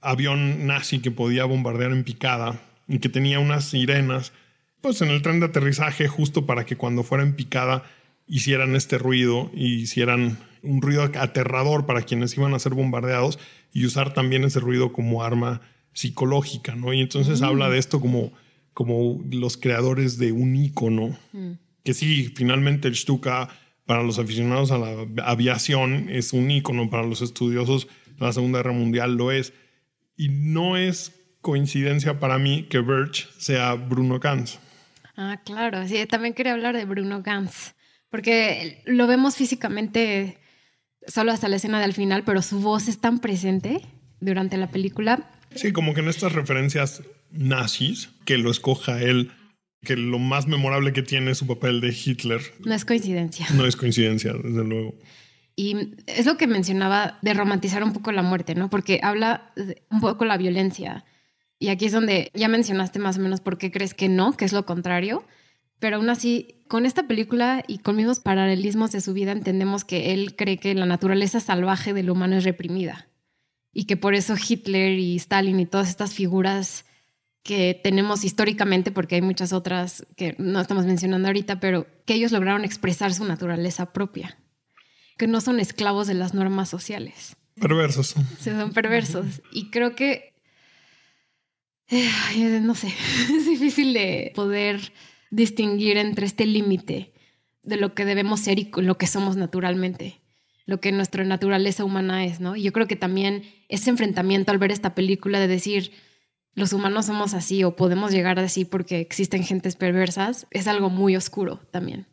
[0.00, 4.32] avión nazi que podía bombardear en picada y que tenía unas sirenas
[4.80, 7.84] pues en el tren de aterrizaje justo para que cuando fuera en picada
[8.26, 13.38] hicieran este ruido y hicieran un ruido aterrador para quienes iban a ser bombardeados
[13.72, 15.60] y usar también ese ruido como arma
[15.92, 16.92] psicológica, ¿no?
[16.92, 18.32] Y entonces habla de esto como
[18.76, 21.18] como los creadores de un icono.
[21.32, 21.52] Mm.
[21.82, 23.48] Que sí, finalmente el Stuka
[23.86, 27.86] para los aficionados a la aviación es un icono, para los estudiosos
[28.18, 29.54] de la Segunda Guerra Mundial lo es.
[30.14, 34.58] Y no es coincidencia para mí que Birch sea Bruno Ganz.
[35.16, 37.72] Ah, claro, sí, también quería hablar de Bruno Ganz,
[38.10, 40.36] porque lo vemos físicamente
[41.06, 43.80] solo hasta la escena del final, pero su voz es tan presente
[44.20, 45.30] durante la película.
[45.54, 49.32] Sí, como que en estas referencias nazis, que lo escoja él,
[49.82, 52.40] que lo más memorable que tiene es su papel de Hitler.
[52.64, 53.46] No es coincidencia.
[53.54, 54.94] No es coincidencia, desde luego.
[55.54, 58.68] Y es lo que mencionaba de romantizar un poco la muerte, ¿no?
[58.68, 59.52] Porque habla
[59.90, 61.04] un poco la violencia.
[61.58, 64.44] Y aquí es donde ya mencionaste más o menos por qué crees que no, que
[64.44, 65.24] es lo contrario.
[65.78, 70.12] Pero aún así, con esta película y con mismos paralelismos de su vida, entendemos que
[70.12, 73.08] él cree que la naturaleza salvaje del humano es reprimida.
[73.72, 76.86] Y que por eso Hitler y Stalin y todas estas figuras
[77.42, 82.32] que tenemos históricamente, porque hay muchas otras que no estamos mencionando ahorita, pero que ellos
[82.32, 84.36] lograron expresar su naturaleza propia,
[85.16, 87.36] que no son esclavos de las normas sociales.
[87.60, 88.16] Perversos.
[88.40, 89.42] Sí, son perversos.
[89.52, 90.34] Y creo que,
[91.88, 92.88] eh, no sé,
[93.30, 94.92] es difícil de poder
[95.30, 97.12] distinguir entre este límite
[97.62, 100.20] de lo que debemos ser y lo que somos naturalmente,
[100.66, 102.56] lo que nuestra naturaleza humana es, ¿no?
[102.56, 105.92] Y yo creo que también ese enfrentamiento al ver esta película de decir,
[106.54, 111.16] los humanos somos así o podemos llegar así porque existen gentes perversas, es algo muy
[111.16, 112.06] oscuro también.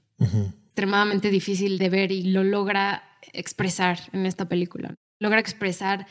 [0.65, 4.95] Extremadamente difícil de ver y lo logra expresar en esta película.
[5.19, 6.07] Logra expresar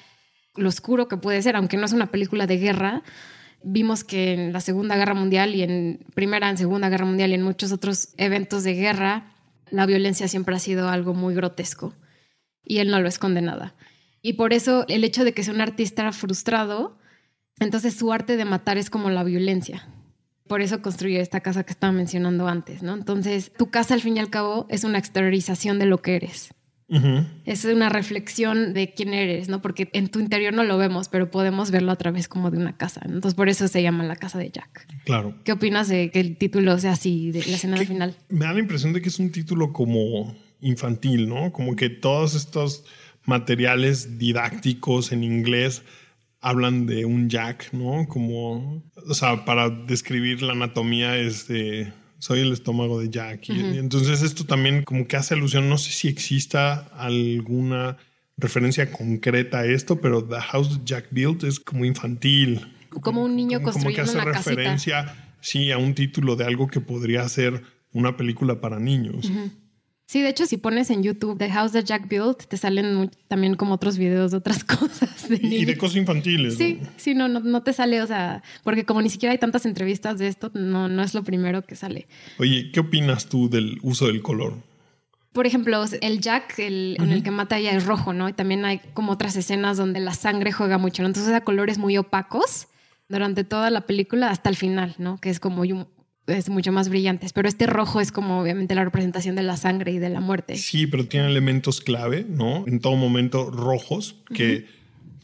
[0.55, 3.03] lo oscuro que puede ser, aunque no es una película de guerra.
[3.65, 7.35] Vimos que en la Segunda Guerra Mundial y en Primera, en Segunda Guerra Mundial y
[7.35, 9.33] en muchos otros eventos de guerra,
[9.71, 11.95] la violencia siempre ha sido algo muy grotesco
[12.65, 13.75] y él no lo esconde nada.
[14.21, 16.97] Y por eso el hecho de que sea un artista frustrado
[17.63, 19.87] entonces su arte de matar es como la violencia.
[20.49, 22.95] Por eso construyó esta casa que estaba mencionando antes, ¿no?
[22.95, 26.53] Entonces, tu casa al fin y al cabo es una exteriorización de lo que eres.
[27.45, 29.63] Es una reflexión de quién eres, ¿no?
[29.63, 32.77] Porque en tu interior no lo vemos, pero podemos verlo a través como de una
[32.77, 33.01] casa.
[33.05, 34.87] Entonces, por eso se llama la casa de Jack.
[35.05, 35.35] Claro.
[35.45, 38.15] ¿Qué opinas de que el título sea así, de la escena final?
[38.29, 41.53] Me da la impresión de que es un título como infantil, ¿no?
[41.53, 42.85] Como que todos estos
[43.25, 45.83] materiales didácticos en inglés
[46.41, 48.07] hablan de un Jack, ¿no?
[48.09, 53.49] Como, o sea, para describir la anatomía es de, soy el estómago de Jack.
[53.49, 57.97] Y, entonces esto también como que hace alusión, no sé si exista alguna
[58.37, 62.61] referencia concreta a esto, pero The House Jack Built es como infantil.
[62.91, 66.81] Como un niño construyendo como que hace referencia, sí, a un título de algo que
[66.81, 69.29] podría ser una película para niños.
[70.13, 73.55] Sí, de hecho, si pones en YouTube The House That Jack Built, te salen también
[73.55, 75.27] como otros videos de otras cosas.
[75.31, 76.59] y de cosas infantiles.
[76.59, 80.19] Sí, sí, no, no, te sale, o sea, porque como ni siquiera hay tantas entrevistas
[80.19, 82.09] de esto, no, no es lo primero que sale.
[82.39, 84.53] Oye, ¿qué opinas tú del uso del color?
[85.33, 88.29] Por ejemplo, el Jack, el, en el que mata ella es rojo, ¿no?
[88.29, 91.09] Y también hay como otras escenas donde la sangre juega mucho, ¿no?
[91.09, 92.69] Entonces, a colores muy opacos
[93.09, 95.17] durante toda la película hasta el final, ¿no?
[95.17, 95.65] Que es como
[96.27, 99.93] es mucho más brillantes, pero este rojo es como obviamente la representación de la sangre
[99.93, 100.57] y de la muerte.
[100.57, 102.65] Sí, pero tiene elementos clave, ¿no?
[102.67, 104.67] En todo momento rojos que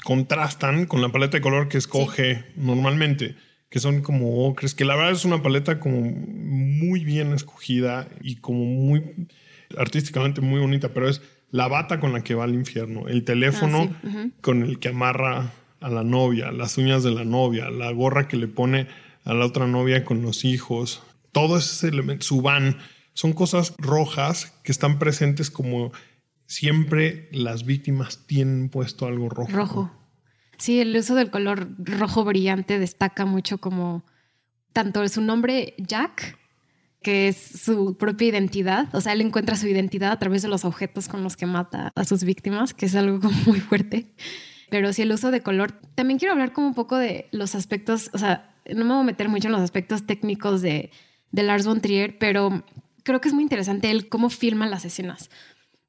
[0.05, 3.37] contrastan con la paleta de color que escoge normalmente,
[3.71, 8.37] que son como ocres, que la verdad es una paleta como muy bien escogida y
[8.37, 9.29] como muy
[9.77, 13.95] artísticamente muy bonita, pero es la bata con la que va al infierno, el teléfono
[14.05, 18.29] Ah, con el que amarra a la novia, las uñas de la novia, la gorra
[18.29, 18.89] que le pone
[19.29, 22.79] a la otra novia con los hijos, todo ese elemento, su van,
[23.12, 25.93] son cosas rojas que están presentes como
[26.45, 29.53] siempre las víctimas tienen puesto algo rojo.
[29.53, 29.93] Rojo.
[30.57, 34.03] Sí, el uso del color rojo brillante destaca mucho como
[34.73, 36.38] tanto su nombre Jack,
[37.03, 40.64] que es su propia identidad, o sea, él encuentra su identidad a través de los
[40.64, 44.14] objetos con los que mata a sus víctimas, que es algo como muy fuerte.
[44.71, 45.73] Pero sí, el uso de color.
[45.95, 49.05] También quiero hablar como un poco de los aspectos, o sea, no me voy a
[49.05, 50.91] meter mucho en los aspectos técnicos de,
[51.31, 52.65] de Lars von Trier, pero
[53.03, 55.31] creo que es muy interesante él cómo filma las escenas.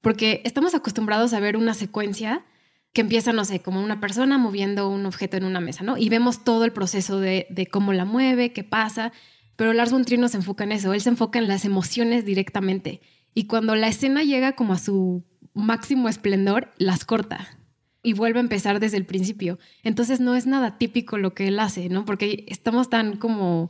[0.01, 2.45] Porque estamos acostumbrados a ver una secuencia
[2.93, 5.97] que empieza, no sé, como una persona moviendo un objeto en una mesa, ¿no?
[5.97, 9.11] Y vemos todo el proceso de, de cómo la mueve, qué pasa.
[9.55, 12.25] Pero Lars von Trier no se enfoca en eso, él se enfoca en las emociones
[12.25, 13.01] directamente.
[13.33, 17.58] Y cuando la escena llega como a su máximo esplendor, las corta
[18.09, 19.59] y vuelve a empezar desde el principio.
[19.83, 22.05] Entonces no es nada típico lo que él hace, ¿no?
[22.05, 23.69] Porque estamos tan como,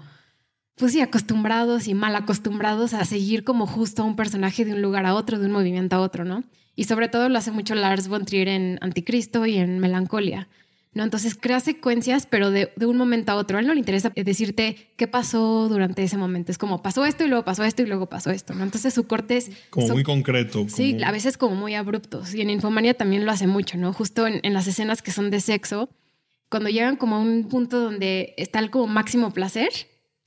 [0.76, 4.82] pues sí, acostumbrados y mal acostumbrados a seguir como justo a un personaje de un
[4.82, 6.46] lugar a otro, de un movimiento a otro, ¿no?
[6.78, 10.48] Y sobre todo lo hace mucho Lars von Trier en Anticristo y en Melancolia.
[10.94, 11.04] ¿No?
[11.04, 13.58] Entonces crea secuencias, pero de, de, un momento a otro.
[13.58, 16.52] A él no le interesa decirte qué pasó durante ese momento.
[16.52, 18.54] Es como pasó esto y luego pasó esto y luego pasó esto.
[18.54, 18.64] ¿no?
[18.64, 19.52] Entonces su corte es...
[19.70, 20.60] Como son, muy concreto.
[20.60, 20.70] Como...
[20.70, 22.34] Sí, a veces como muy abruptos.
[22.34, 23.94] Y en Infomania también lo hace mucho, ¿no?
[23.94, 25.90] Justo en, en, las escenas que son de sexo,
[26.50, 29.70] cuando llegan como a un punto donde está el como máximo placer,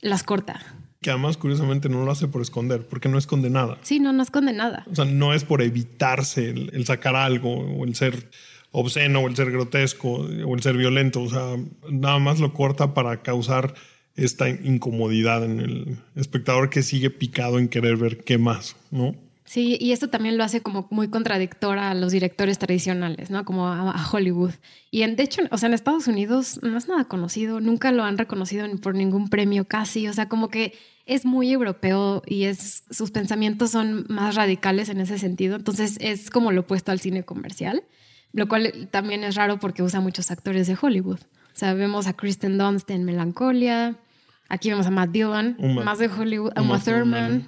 [0.00, 0.60] las corta.
[1.00, 3.78] Que además, curiosamente, no lo hace por esconder, porque no esconde nada.
[3.82, 4.86] Sí, no, no esconde nada.
[4.88, 8.30] O sea, no es por evitarse el, el sacar algo o el ser
[8.72, 11.22] obsceno o el ser grotesco o el ser violento.
[11.22, 11.56] O sea,
[11.88, 13.74] nada más lo corta para causar
[14.16, 19.14] esta incomodidad en el espectador que sigue picado en querer ver qué más, ¿no?
[19.44, 23.44] Sí, y esto también lo hace como muy contradictor a los directores tradicionales, ¿no?
[23.44, 24.52] Como a, a, Hollywood.
[24.90, 28.04] Y en, de hecho, o sea, en Estados Unidos no es nada conocido, nunca lo
[28.04, 30.72] han reconocido por ningún premio casi, o sea, como que
[31.04, 36.30] es muy europeo y es, sus pensamientos son más radicales en ese sentido, entonces es
[36.30, 37.82] como lo opuesto al cine comercial,
[38.32, 41.20] lo cual también es raro porque usa muchos actores de Hollywood.
[41.20, 43.96] O sea, vemos a Kristen Dunst en Melancolia,
[44.48, 47.46] aquí vemos a Matt Dillon, Uma, más de Hollywood, a Uma Thurman.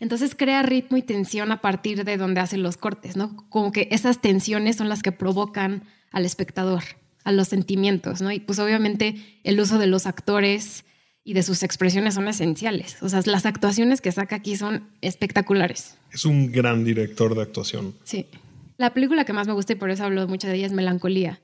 [0.00, 3.36] Entonces crea ritmo y tensión a partir de donde hace los cortes, ¿no?
[3.50, 6.82] Como que esas tensiones son las que provocan al espectador,
[7.22, 8.32] a los sentimientos, ¿no?
[8.32, 10.86] Y pues obviamente el uso de los actores
[11.22, 12.96] y de sus expresiones son esenciales.
[13.02, 15.98] O sea, las actuaciones que saca aquí son espectaculares.
[16.12, 17.94] Es un gran director de actuación.
[18.04, 18.26] Sí.
[18.80, 21.42] La película que más me gusta y por eso hablo mucho de ella es Melancolía.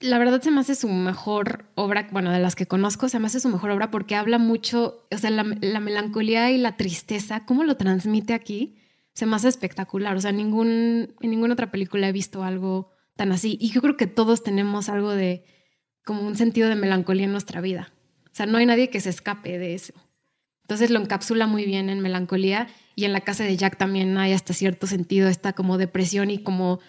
[0.00, 3.26] La verdad se me hace su mejor obra, bueno, de las que conozco, se me
[3.26, 7.44] hace su mejor obra porque habla mucho, o sea, la, la melancolía y la tristeza,
[7.44, 8.78] cómo lo transmite aquí,
[9.12, 10.16] se me hace espectacular.
[10.16, 13.58] O sea, ningún, en ninguna otra película he visto algo tan así.
[13.60, 15.44] Y yo creo que todos tenemos algo de,
[16.06, 17.92] como un sentido de melancolía en nuestra vida.
[18.24, 19.92] O sea, no hay nadie que se escape de eso.
[20.72, 24.32] Entonces lo encapsula muy bien en melancolía y en la casa de Jack también hay
[24.32, 26.80] hasta cierto sentido esta como depresión y como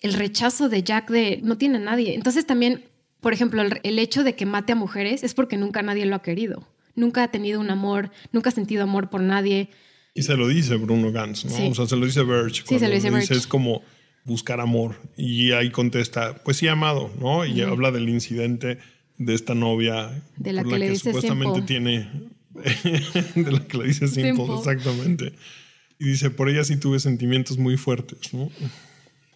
[0.00, 2.14] el rechazo de Jack de no tiene nadie.
[2.14, 2.84] Entonces también,
[3.20, 6.14] por ejemplo, el, el, hecho de que mate a mujeres es porque nunca nadie lo
[6.14, 6.64] ha querido.
[6.94, 9.68] Nunca ha tenido un amor, nunca ha sentido amor por nadie.
[10.14, 11.50] Y se lo dice Bruno Gantz, ¿no?
[11.50, 11.66] Sí.
[11.72, 12.64] O sea, se lo dice Birch.
[12.64, 13.32] Sí, se lo dice Birch.
[13.32, 13.82] Es como
[14.22, 15.00] buscar amor.
[15.16, 17.44] Y ahí contesta, pues sí, amado, ¿no?
[17.44, 18.78] Y habla del incidente
[19.18, 22.08] de esta novia De la por que le dice supuestamente tiene
[23.34, 24.54] de la que le dice simple, Simple.
[24.56, 25.32] exactamente.
[25.98, 28.50] Y dice, por ella sí tuve sentimientos muy fuertes, ¿no?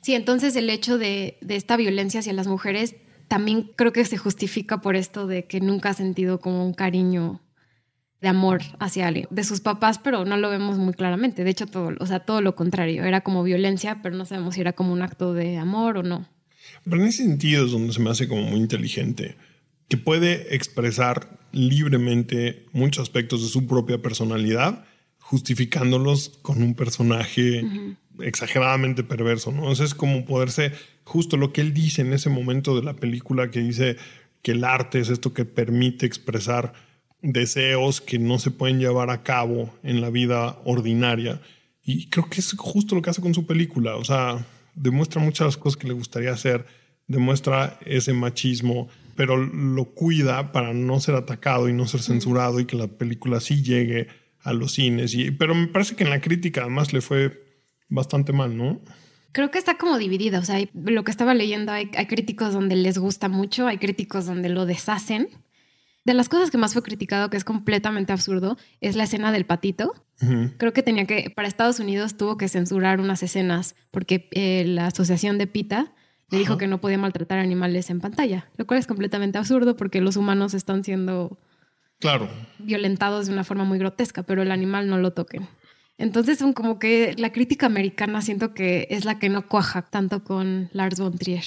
[0.03, 2.97] Sí, entonces el hecho de, de esta violencia hacia las mujeres
[3.29, 7.43] también creo que se justifica por esto de que nunca ha sentido como un cariño
[8.21, 11.45] de amor hacia alguien, de sus papás, pero no lo vemos muy claramente.
[11.45, 13.05] De hecho, todo, o sea, todo lo contrario.
[13.05, 16.29] Era como violencia, pero no sabemos si era como un acto de amor o no.
[16.85, 19.37] Pero en ese sentido es donde se me hace como muy inteligente,
[19.89, 24.85] que puede expresar libremente muchos aspectos de su propia personalidad,
[25.19, 27.65] justificándolos con un personaje
[28.21, 29.75] exageradamente perverso, ¿no?
[29.75, 30.73] Sea, es como poderse,
[31.05, 33.97] justo lo que él dice en ese momento de la película, que dice
[34.43, 36.73] que el arte es esto que permite expresar
[37.21, 41.41] deseos que no se pueden llevar a cabo en la vida ordinaria.
[41.83, 43.97] Y creo que es justo lo que hace con su película.
[43.97, 46.67] O sea, demuestra muchas cosas que le gustaría hacer,
[47.07, 48.89] demuestra ese machismo,
[49.19, 53.41] pero lo cuida para no ser atacado y no ser censurado y que la película
[53.41, 54.07] sí llegue
[54.43, 55.13] a los cines.
[55.13, 57.43] Y, pero me parece que en la crítica además le fue
[57.89, 58.81] bastante mal, ¿no?
[59.33, 60.39] Creo que está como dividida.
[60.39, 63.79] O sea, hay- lo que estaba leyendo, hay, hay críticos donde les gusta mucho, hay
[63.79, 65.29] críticos donde lo deshacen.
[66.05, 69.45] de las cosas que más fue criticado, que es completamente absurdo, es la escena del
[69.45, 69.93] patito.
[70.57, 74.87] Creo que tenía que, para Estados Unidos tuvo que censurar unas escenas porque eh, la
[74.87, 75.93] asociación de PITA
[76.31, 80.01] le dijo que no podía maltratar animales en pantalla, lo cual es completamente absurdo porque
[80.01, 81.39] los humanos están siendo
[82.01, 82.29] claro.
[82.59, 85.49] violentados de una forma muy grotesca, pero el animal no lo toquen.
[85.97, 90.23] Entonces, son como que la crítica americana siento que es la que no cuaja tanto
[90.23, 91.45] con Lars von Trier.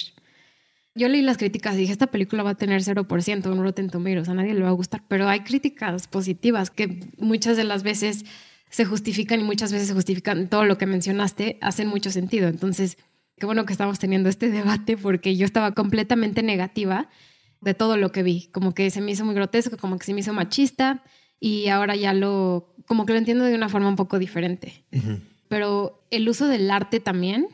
[0.94, 4.28] Yo leí las críticas y dije, esta película va a tener 0% en Rotten Tomatoes,
[4.28, 8.26] a nadie le va a gustar, pero hay críticas positivas que muchas de las veces
[8.68, 12.48] se justifican y muchas veces se justifican todo lo que mencionaste, hacen mucho sentido.
[12.48, 12.98] Entonces,
[13.42, 17.08] qué bueno que estamos teniendo este debate porque yo estaba completamente negativa
[17.60, 20.14] de todo lo que vi, como que se me hizo muy grotesco, como que se
[20.14, 21.02] me hizo machista
[21.40, 24.84] y ahora ya lo, como que lo entiendo de una forma un poco diferente.
[25.48, 27.48] Pero el uso del arte también.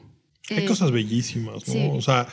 [0.51, 1.95] Hay eh, cosas bellísimas, ¿no?
[1.95, 2.29] O sea,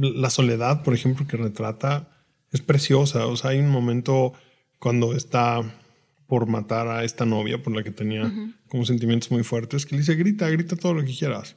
[0.00, 2.08] la soledad, por ejemplo, que retrata
[2.50, 3.28] es preciosa.
[3.28, 4.32] O sea, hay un momento
[4.80, 5.62] cuando está
[6.26, 8.32] por matar a esta novia por la que tenía
[8.66, 11.54] como sentimientos muy fuertes, que le dice, grita, grita todo lo que quieras.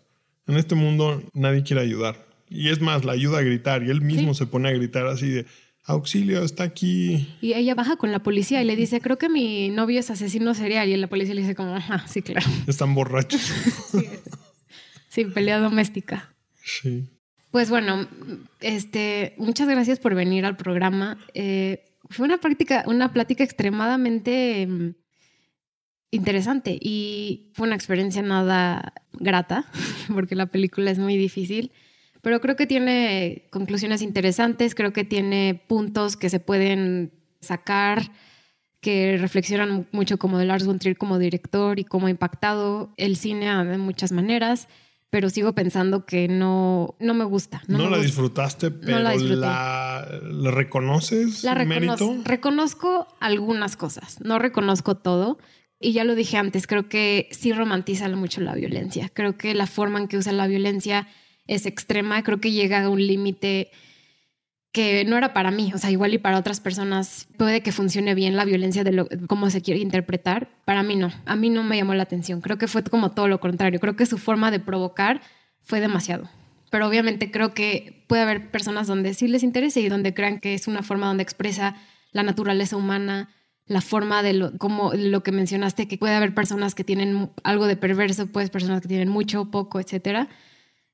[0.47, 2.25] En este mundo nadie quiere ayudar.
[2.49, 5.29] Y es más, la ayuda a gritar y él mismo se pone a gritar así
[5.29, 5.45] de,
[5.87, 7.27] auxilio, está aquí.
[7.41, 10.53] Y ella baja con la policía y le dice, creo que mi novio es asesino
[10.53, 10.89] serial.
[10.89, 12.45] Y la policía le dice como, ajá, sí, claro.
[12.67, 13.41] Están borrachos.
[15.09, 15.25] sí.
[15.25, 16.33] pelea doméstica.
[16.63, 17.09] Sí.
[17.51, 18.07] Pues bueno,
[18.59, 21.17] este, muchas gracias por venir al programa.
[21.33, 24.95] Eh, fue una práctica, una plática extremadamente mm,
[26.11, 29.65] interesante y fue una experiencia nada grata,
[30.13, 31.71] porque la película es muy difícil
[32.27, 38.11] pero creo que tiene conclusiones interesantes, creo que tiene puntos que se pueden sacar
[38.81, 43.15] que reflexionan mucho como de Lars von Trier como director y cómo ha impactado el
[43.15, 44.67] cine de muchas maneras,
[45.09, 47.61] pero sigo pensando que no, no me gusta.
[47.67, 50.05] No, la disfrutaste, pero la,
[50.51, 51.53] reconoces la
[52.25, 55.37] Reconozco algunas cosas, no reconozco todo.
[55.79, 59.09] Y ya lo dije antes, creo que sí romantiza mucho la violencia.
[59.13, 61.07] Creo que la forma en que usa la violencia
[61.45, 63.71] es extrema, creo que llega a un límite
[64.77, 68.13] que no era para mí, o sea, igual y para otras personas puede que funcione
[68.13, 71.77] bien la violencia de cómo se quiere interpretar, para mí no, a mí no me
[71.77, 74.59] llamó la atención, creo que fue como todo lo contrario, creo que su forma de
[74.59, 75.21] provocar
[75.61, 76.29] fue demasiado,
[76.69, 80.53] pero obviamente creo que puede haber personas donde sí les interese y donde crean que
[80.53, 81.75] es una forma donde expresa
[82.11, 83.29] la naturaleza humana,
[83.67, 84.51] la forma de lo,
[84.93, 88.87] lo que mencionaste, que puede haber personas que tienen algo de perverso, pues personas que
[88.87, 90.29] tienen mucho, poco, etcétera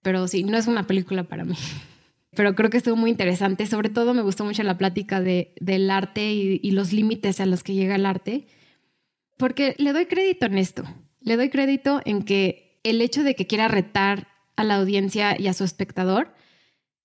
[0.03, 1.55] pero sí, no es una película para mí.
[2.35, 3.65] Pero creo que estuvo muy interesante.
[3.65, 7.63] Sobre todo me gustó mucho la plática de, del arte y los límites a los
[7.63, 8.47] que llega el arte,
[9.37, 10.83] porque le doy crédito en esto.
[11.21, 15.47] Le doy crédito en que el hecho de que quiera retar a la audiencia y
[15.47, 16.33] a su espectador,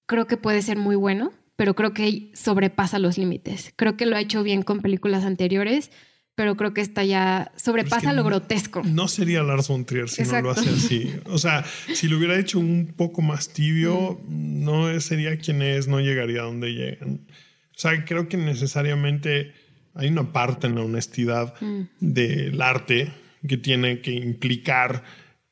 [0.07, 3.73] creo que puede ser muy bueno, pero creo que sobrepasa los límites.
[3.75, 5.91] Creo que lo ha hecho bien con películas anteriores
[6.39, 8.83] pero creo que esta ya sobrepasa lo grotesco.
[8.85, 11.13] No sería Lars von Trier si no lo hace así.
[11.25, 15.99] O sea, si lo hubiera hecho un poco más tibio, no sería quien es, no
[15.99, 17.27] llegaría a donde llegan.
[17.75, 19.53] O sea, creo que necesariamente
[19.95, 21.83] hay una parte en la honestidad mm.
[21.99, 23.11] del arte
[23.49, 25.03] que tiene que implicar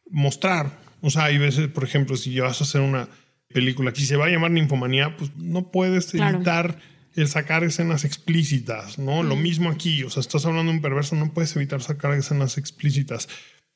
[0.09, 0.71] mostrar.
[1.01, 3.09] O sea, hay veces, por ejemplo, si vas a hacer una
[3.53, 6.79] película que se va a llamar Ninfomanía, pues no puedes evitar
[7.15, 9.23] el sacar escenas explícitas, ¿no?
[9.23, 12.59] Lo mismo aquí, o sea, estás hablando de un perverso, no puedes evitar sacar escenas
[12.59, 13.29] explícitas.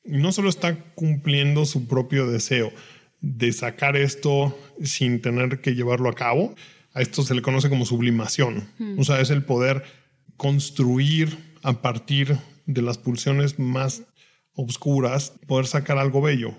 [0.03, 2.71] Y no solo está cumpliendo su propio deseo
[3.19, 6.55] de sacar esto sin tener que llevarlo a cabo,
[6.93, 8.67] a esto se le conoce como sublimación.
[8.97, 9.83] O sea, es el poder
[10.37, 14.03] construir a partir de las pulsiones más
[14.53, 16.55] oscuras, poder sacar algo bello.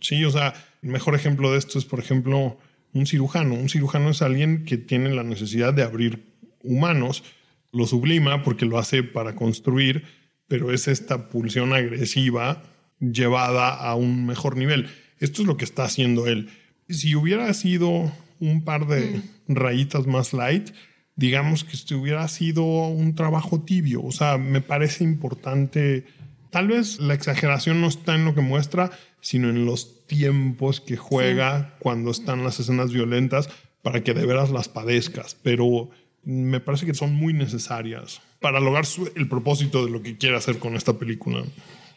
[0.00, 0.54] Sí, o sea,
[0.84, 2.58] el mejor ejemplo de esto es, por ejemplo,
[2.92, 3.54] un cirujano.
[3.54, 6.26] Un cirujano es alguien que tiene la necesidad de abrir
[6.62, 7.24] humanos,
[7.72, 10.04] lo sublima porque lo hace para construir,
[10.46, 12.62] pero es esta pulsión agresiva
[13.00, 14.88] llevada a un mejor nivel.
[15.18, 16.50] Esto es lo que está haciendo él.
[16.88, 19.54] Si hubiera sido un par de mm.
[19.54, 20.70] rayitas más light,
[21.16, 24.02] digamos que si hubiera sido un trabajo tibio.
[24.02, 26.04] O sea, me parece importante.
[26.50, 30.96] Tal vez la exageración no está en lo que muestra, sino en los tiempos que
[30.96, 33.48] juega cuando están las escenas violentas
[33.82, 35.36] para que de veras las padezcas.
[35.42, 35.90] Pero
[36.22, 38.84] me parece que son muy necesarias para lograr
[39.14, 41.44] el propósito de lo que quiere hacer con esta película.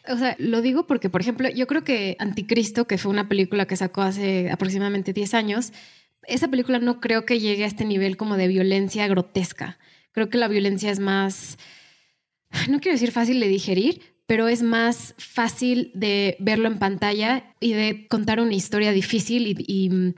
[0.09, 3.65] O sea, lo digo porque, por ejemplo, yo creo que Anticristo, que fue una película
[3.67, 5.73] que sacó hace aproximadamente 10 años,
[6.23, 9.77] esa película no creo que llegue a este nivel como de violencia grotesca.
[10.11, 11.57] Creo que la violencia es más,
[12.69, 17.73] no quiero decir fácil de digerir, pero es más fácil de verlo en pantalla y
[17.73, 20.13] de contar una historia difícil y,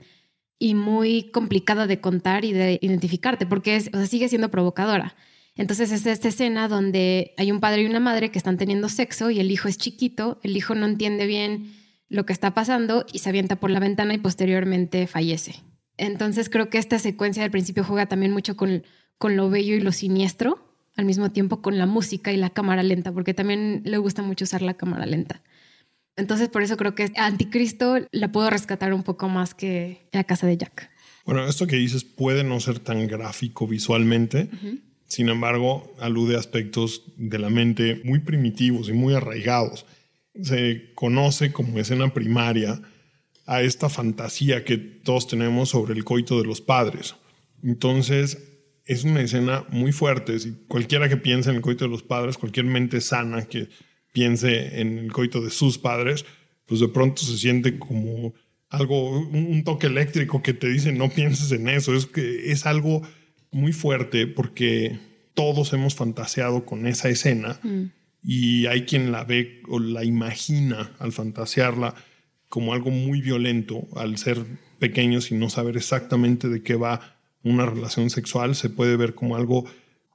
[0.58, 5.14] y, muy complicada de contar y de identificarte, porque es, o sea, sigue siendo provocadora.
[5.54, 9.30] Entonces es esta escena donde hay un padre y una madre que están teniendo sexo
[9.30, 11.72] y el hijo es chiquito, el hijo no entiende bien
[12.08, 15.62] lo que está pasando y se avienta por la ventana y posteriormente fallece.
[15.96, 18.84] Entonces creo que esta secuencia del principio juega también mucho con,
[19.18, 22.82] con lo bello y lo siniestro, al mismo tiempo con la música y la cámara
[22.82, 25.42] lenta, porque también le gusta mucho usar la cámara lenta.
[26.16, 30.46] Entonces por eso creo que Anticristo la puedo rescatar un poco más que la casa
[30.46, 30.90] de Jack.
[31.24, 34.50] Bueno, esto que dices puede no ser tan gráfico visualmente,
[35.10, 39.84] sin embargo, alude a aspectos de la mente muy primitivos y muy arraigados.
[40.40, 42.80] Se conoce como escena primaria
[43.44, 47.16] a esta fantasía que todos tenemos sobre el coito de los padres.
[47.64, 48.49] Entonces,
[48.84, 50.38] es una escena muy fuerte.
[50.38, 53.68] Si cualquiera que piense en el coito de los padres, cualquier mente sana que
[54.12, 56.24] piense en el coito de sus padres,
[56.66, 58.34] pues de pronto se siente como
[58.68, 61.94] algo, un toque eléctrico que te dice no pienses en eso.
[61.94, 63.02] Es que es algo
[63.50, 64.98] muy fuerte porque
[65.34, 67.84] todos hemos fantaseado con esa escena mm.
[68.22, 71.94] y hay quien la ve o la imagina al fantasearla
[72.48, 74.44] como algo muy violento, al ser
[74.78, 79.36] pequeños y no saber exactamente de qué va una relación sexual, se puede ver como
[79.36, 79.64] algo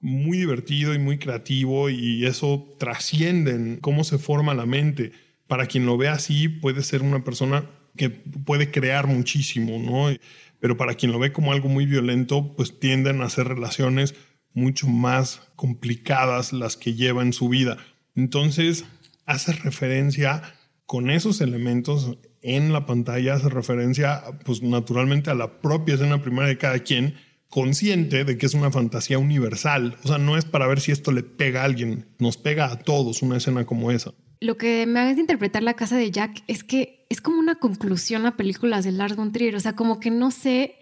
[0.01, 5.11] muy divertido y muy creativo y eso trasciende en cómo se forma la mente.
[5.47, 10.15] Para quien lo ve así, puede ser una persona que puede crear muchísimo, ¿no?
[10.59, 14.15] pero para quien lo ve como algo muy violento, pues tienden a hacer relaciones
[14.53, 17.77] mucho más complicadas las que lleva en su vida.
[18.15, 18.85] Entonces,
[19.25, 20.41] hace referencia
[20.85, 26.49] con esos elementos en la pantalla, hace referencia, pues naturalmente a la propia escena primaria
[26.49, 27.15] de cada quien,
[27.49, 29.97] consciente de que es una fantasía universal.
[30.03, 32.77] O sea, no es para ver si esto le pega a alguien, nos pega a
[32.79, 34.13] todos una escena como esa.
[34.41, 38.25] Lo que me hace interpretar la casa de Jack es que es como una conclusión
[38.25, 39.55] a películas de Lars von Trier.
[39.55, 40.75] O sea, como que no sé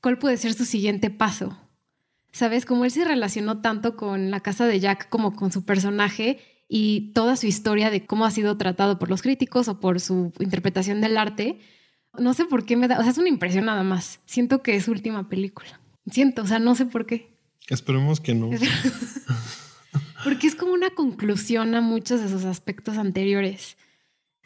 [0.00, 1.58] cuál puede ser su siguiente paso.
[2.32, 2.66] ¿Sabes?
[2.66, 6.38] Como él se relacionó tanto con la casa de Jack como con su personaje
[6.68, 10.32] y toda su historia de cómo ha sido tratado por los críticos o por su
[10.38, 11.58] interpretación del arte.
[12.18, 14.20] No sé por qué me da, o sea, es una impresión nada más.
[14.26, 15.80] Siento que es su última película.
[16.10, 17.30] Siento, o sea, no sé por qué.
[17.68, 18.50] Esperemos que no.
[20.24, 23.76] Porque es como una conclusión a muchos de sus aspectos anteriores.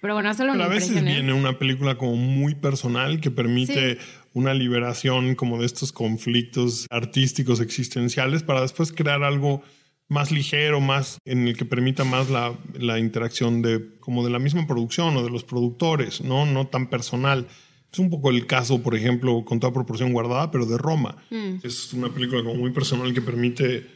[0.01, 3.99] Pero bueno, solo Pero a veces viene una película como muy personal que permite
[4.33, 9.63] una liberación como de estos conflictos artísticos existenciales para después crear algo
[10.09, 14.39] más ligero, más en el que permita más la, la, interacción de como de la
[14.39, 17.49] misma producción o de los productores, no, no tan personal.
[17.93, 21.17] Es un poco el caso, por ejemplo, con toda proporción guardada, pero de Roma.
[21.31, 21.57] Mm.
[21.63, 23.87] Es una película como muy personal que permite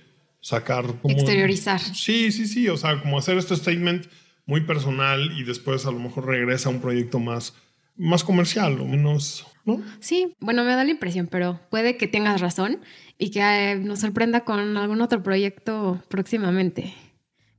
[0.40, 1.80] sacar como exteriorizar.
[1.80, 4.06] Sí, sí, sí, o sea, como hacer este statement
[4.46, 7.54] muy personal y después a lo mejor regresa a un proyecto más
[7.96, 9.82] más comercial o menos, ¿no?
[10.00, 12.80] Sí, bueno, me da la impresión, pero puede que tengas razón
[13.18, 16.94] y que eh, nos sorprenda con algún otro proyecto próximamente,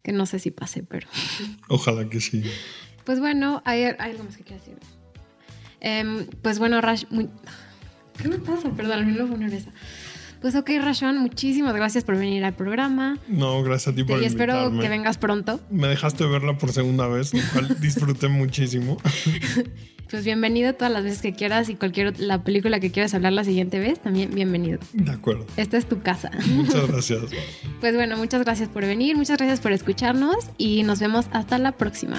[0.01, 1.07] que no sé si pase, pero...
[1.67, 2.43] Ojalá que sí.
[3.03, 4.77] Pues bueno, hay, algo más que quiero decir.
[5.79, 7.03] Em, pues bueno, Rash,
[8.21, 8.71] ¿qué me pasa?
[8.71, 9.71] Perdón, me lo poner esa.
[10.41, 13.17] Pues ok, Rashon, muchísimas gracias por venir al programa.
[13.27, 15.59] No, gracias a ti por Y espero que vengas pronto.
[15.69, 18.97] Me dejaste verla por segunda vez, lo cual disfruté muchísimo.
[20.09, 23.43] Pues bienvenido todas las veces que quieras y cualquier la película que quieras hablar la
[23.43, 24.79] siguiente vez, también bienvenido.
[24.93, 25.45] De acuerdo.
[25.57, 26.31] Esta es tu casa.
[26.49, 27.23] Muchas gracias.
[27.81, 31.73] pues bueno, muchas gracias por venir, muchas gracias por escucharnos y nos vemos hasta la
[31.73, 32.17] próxima.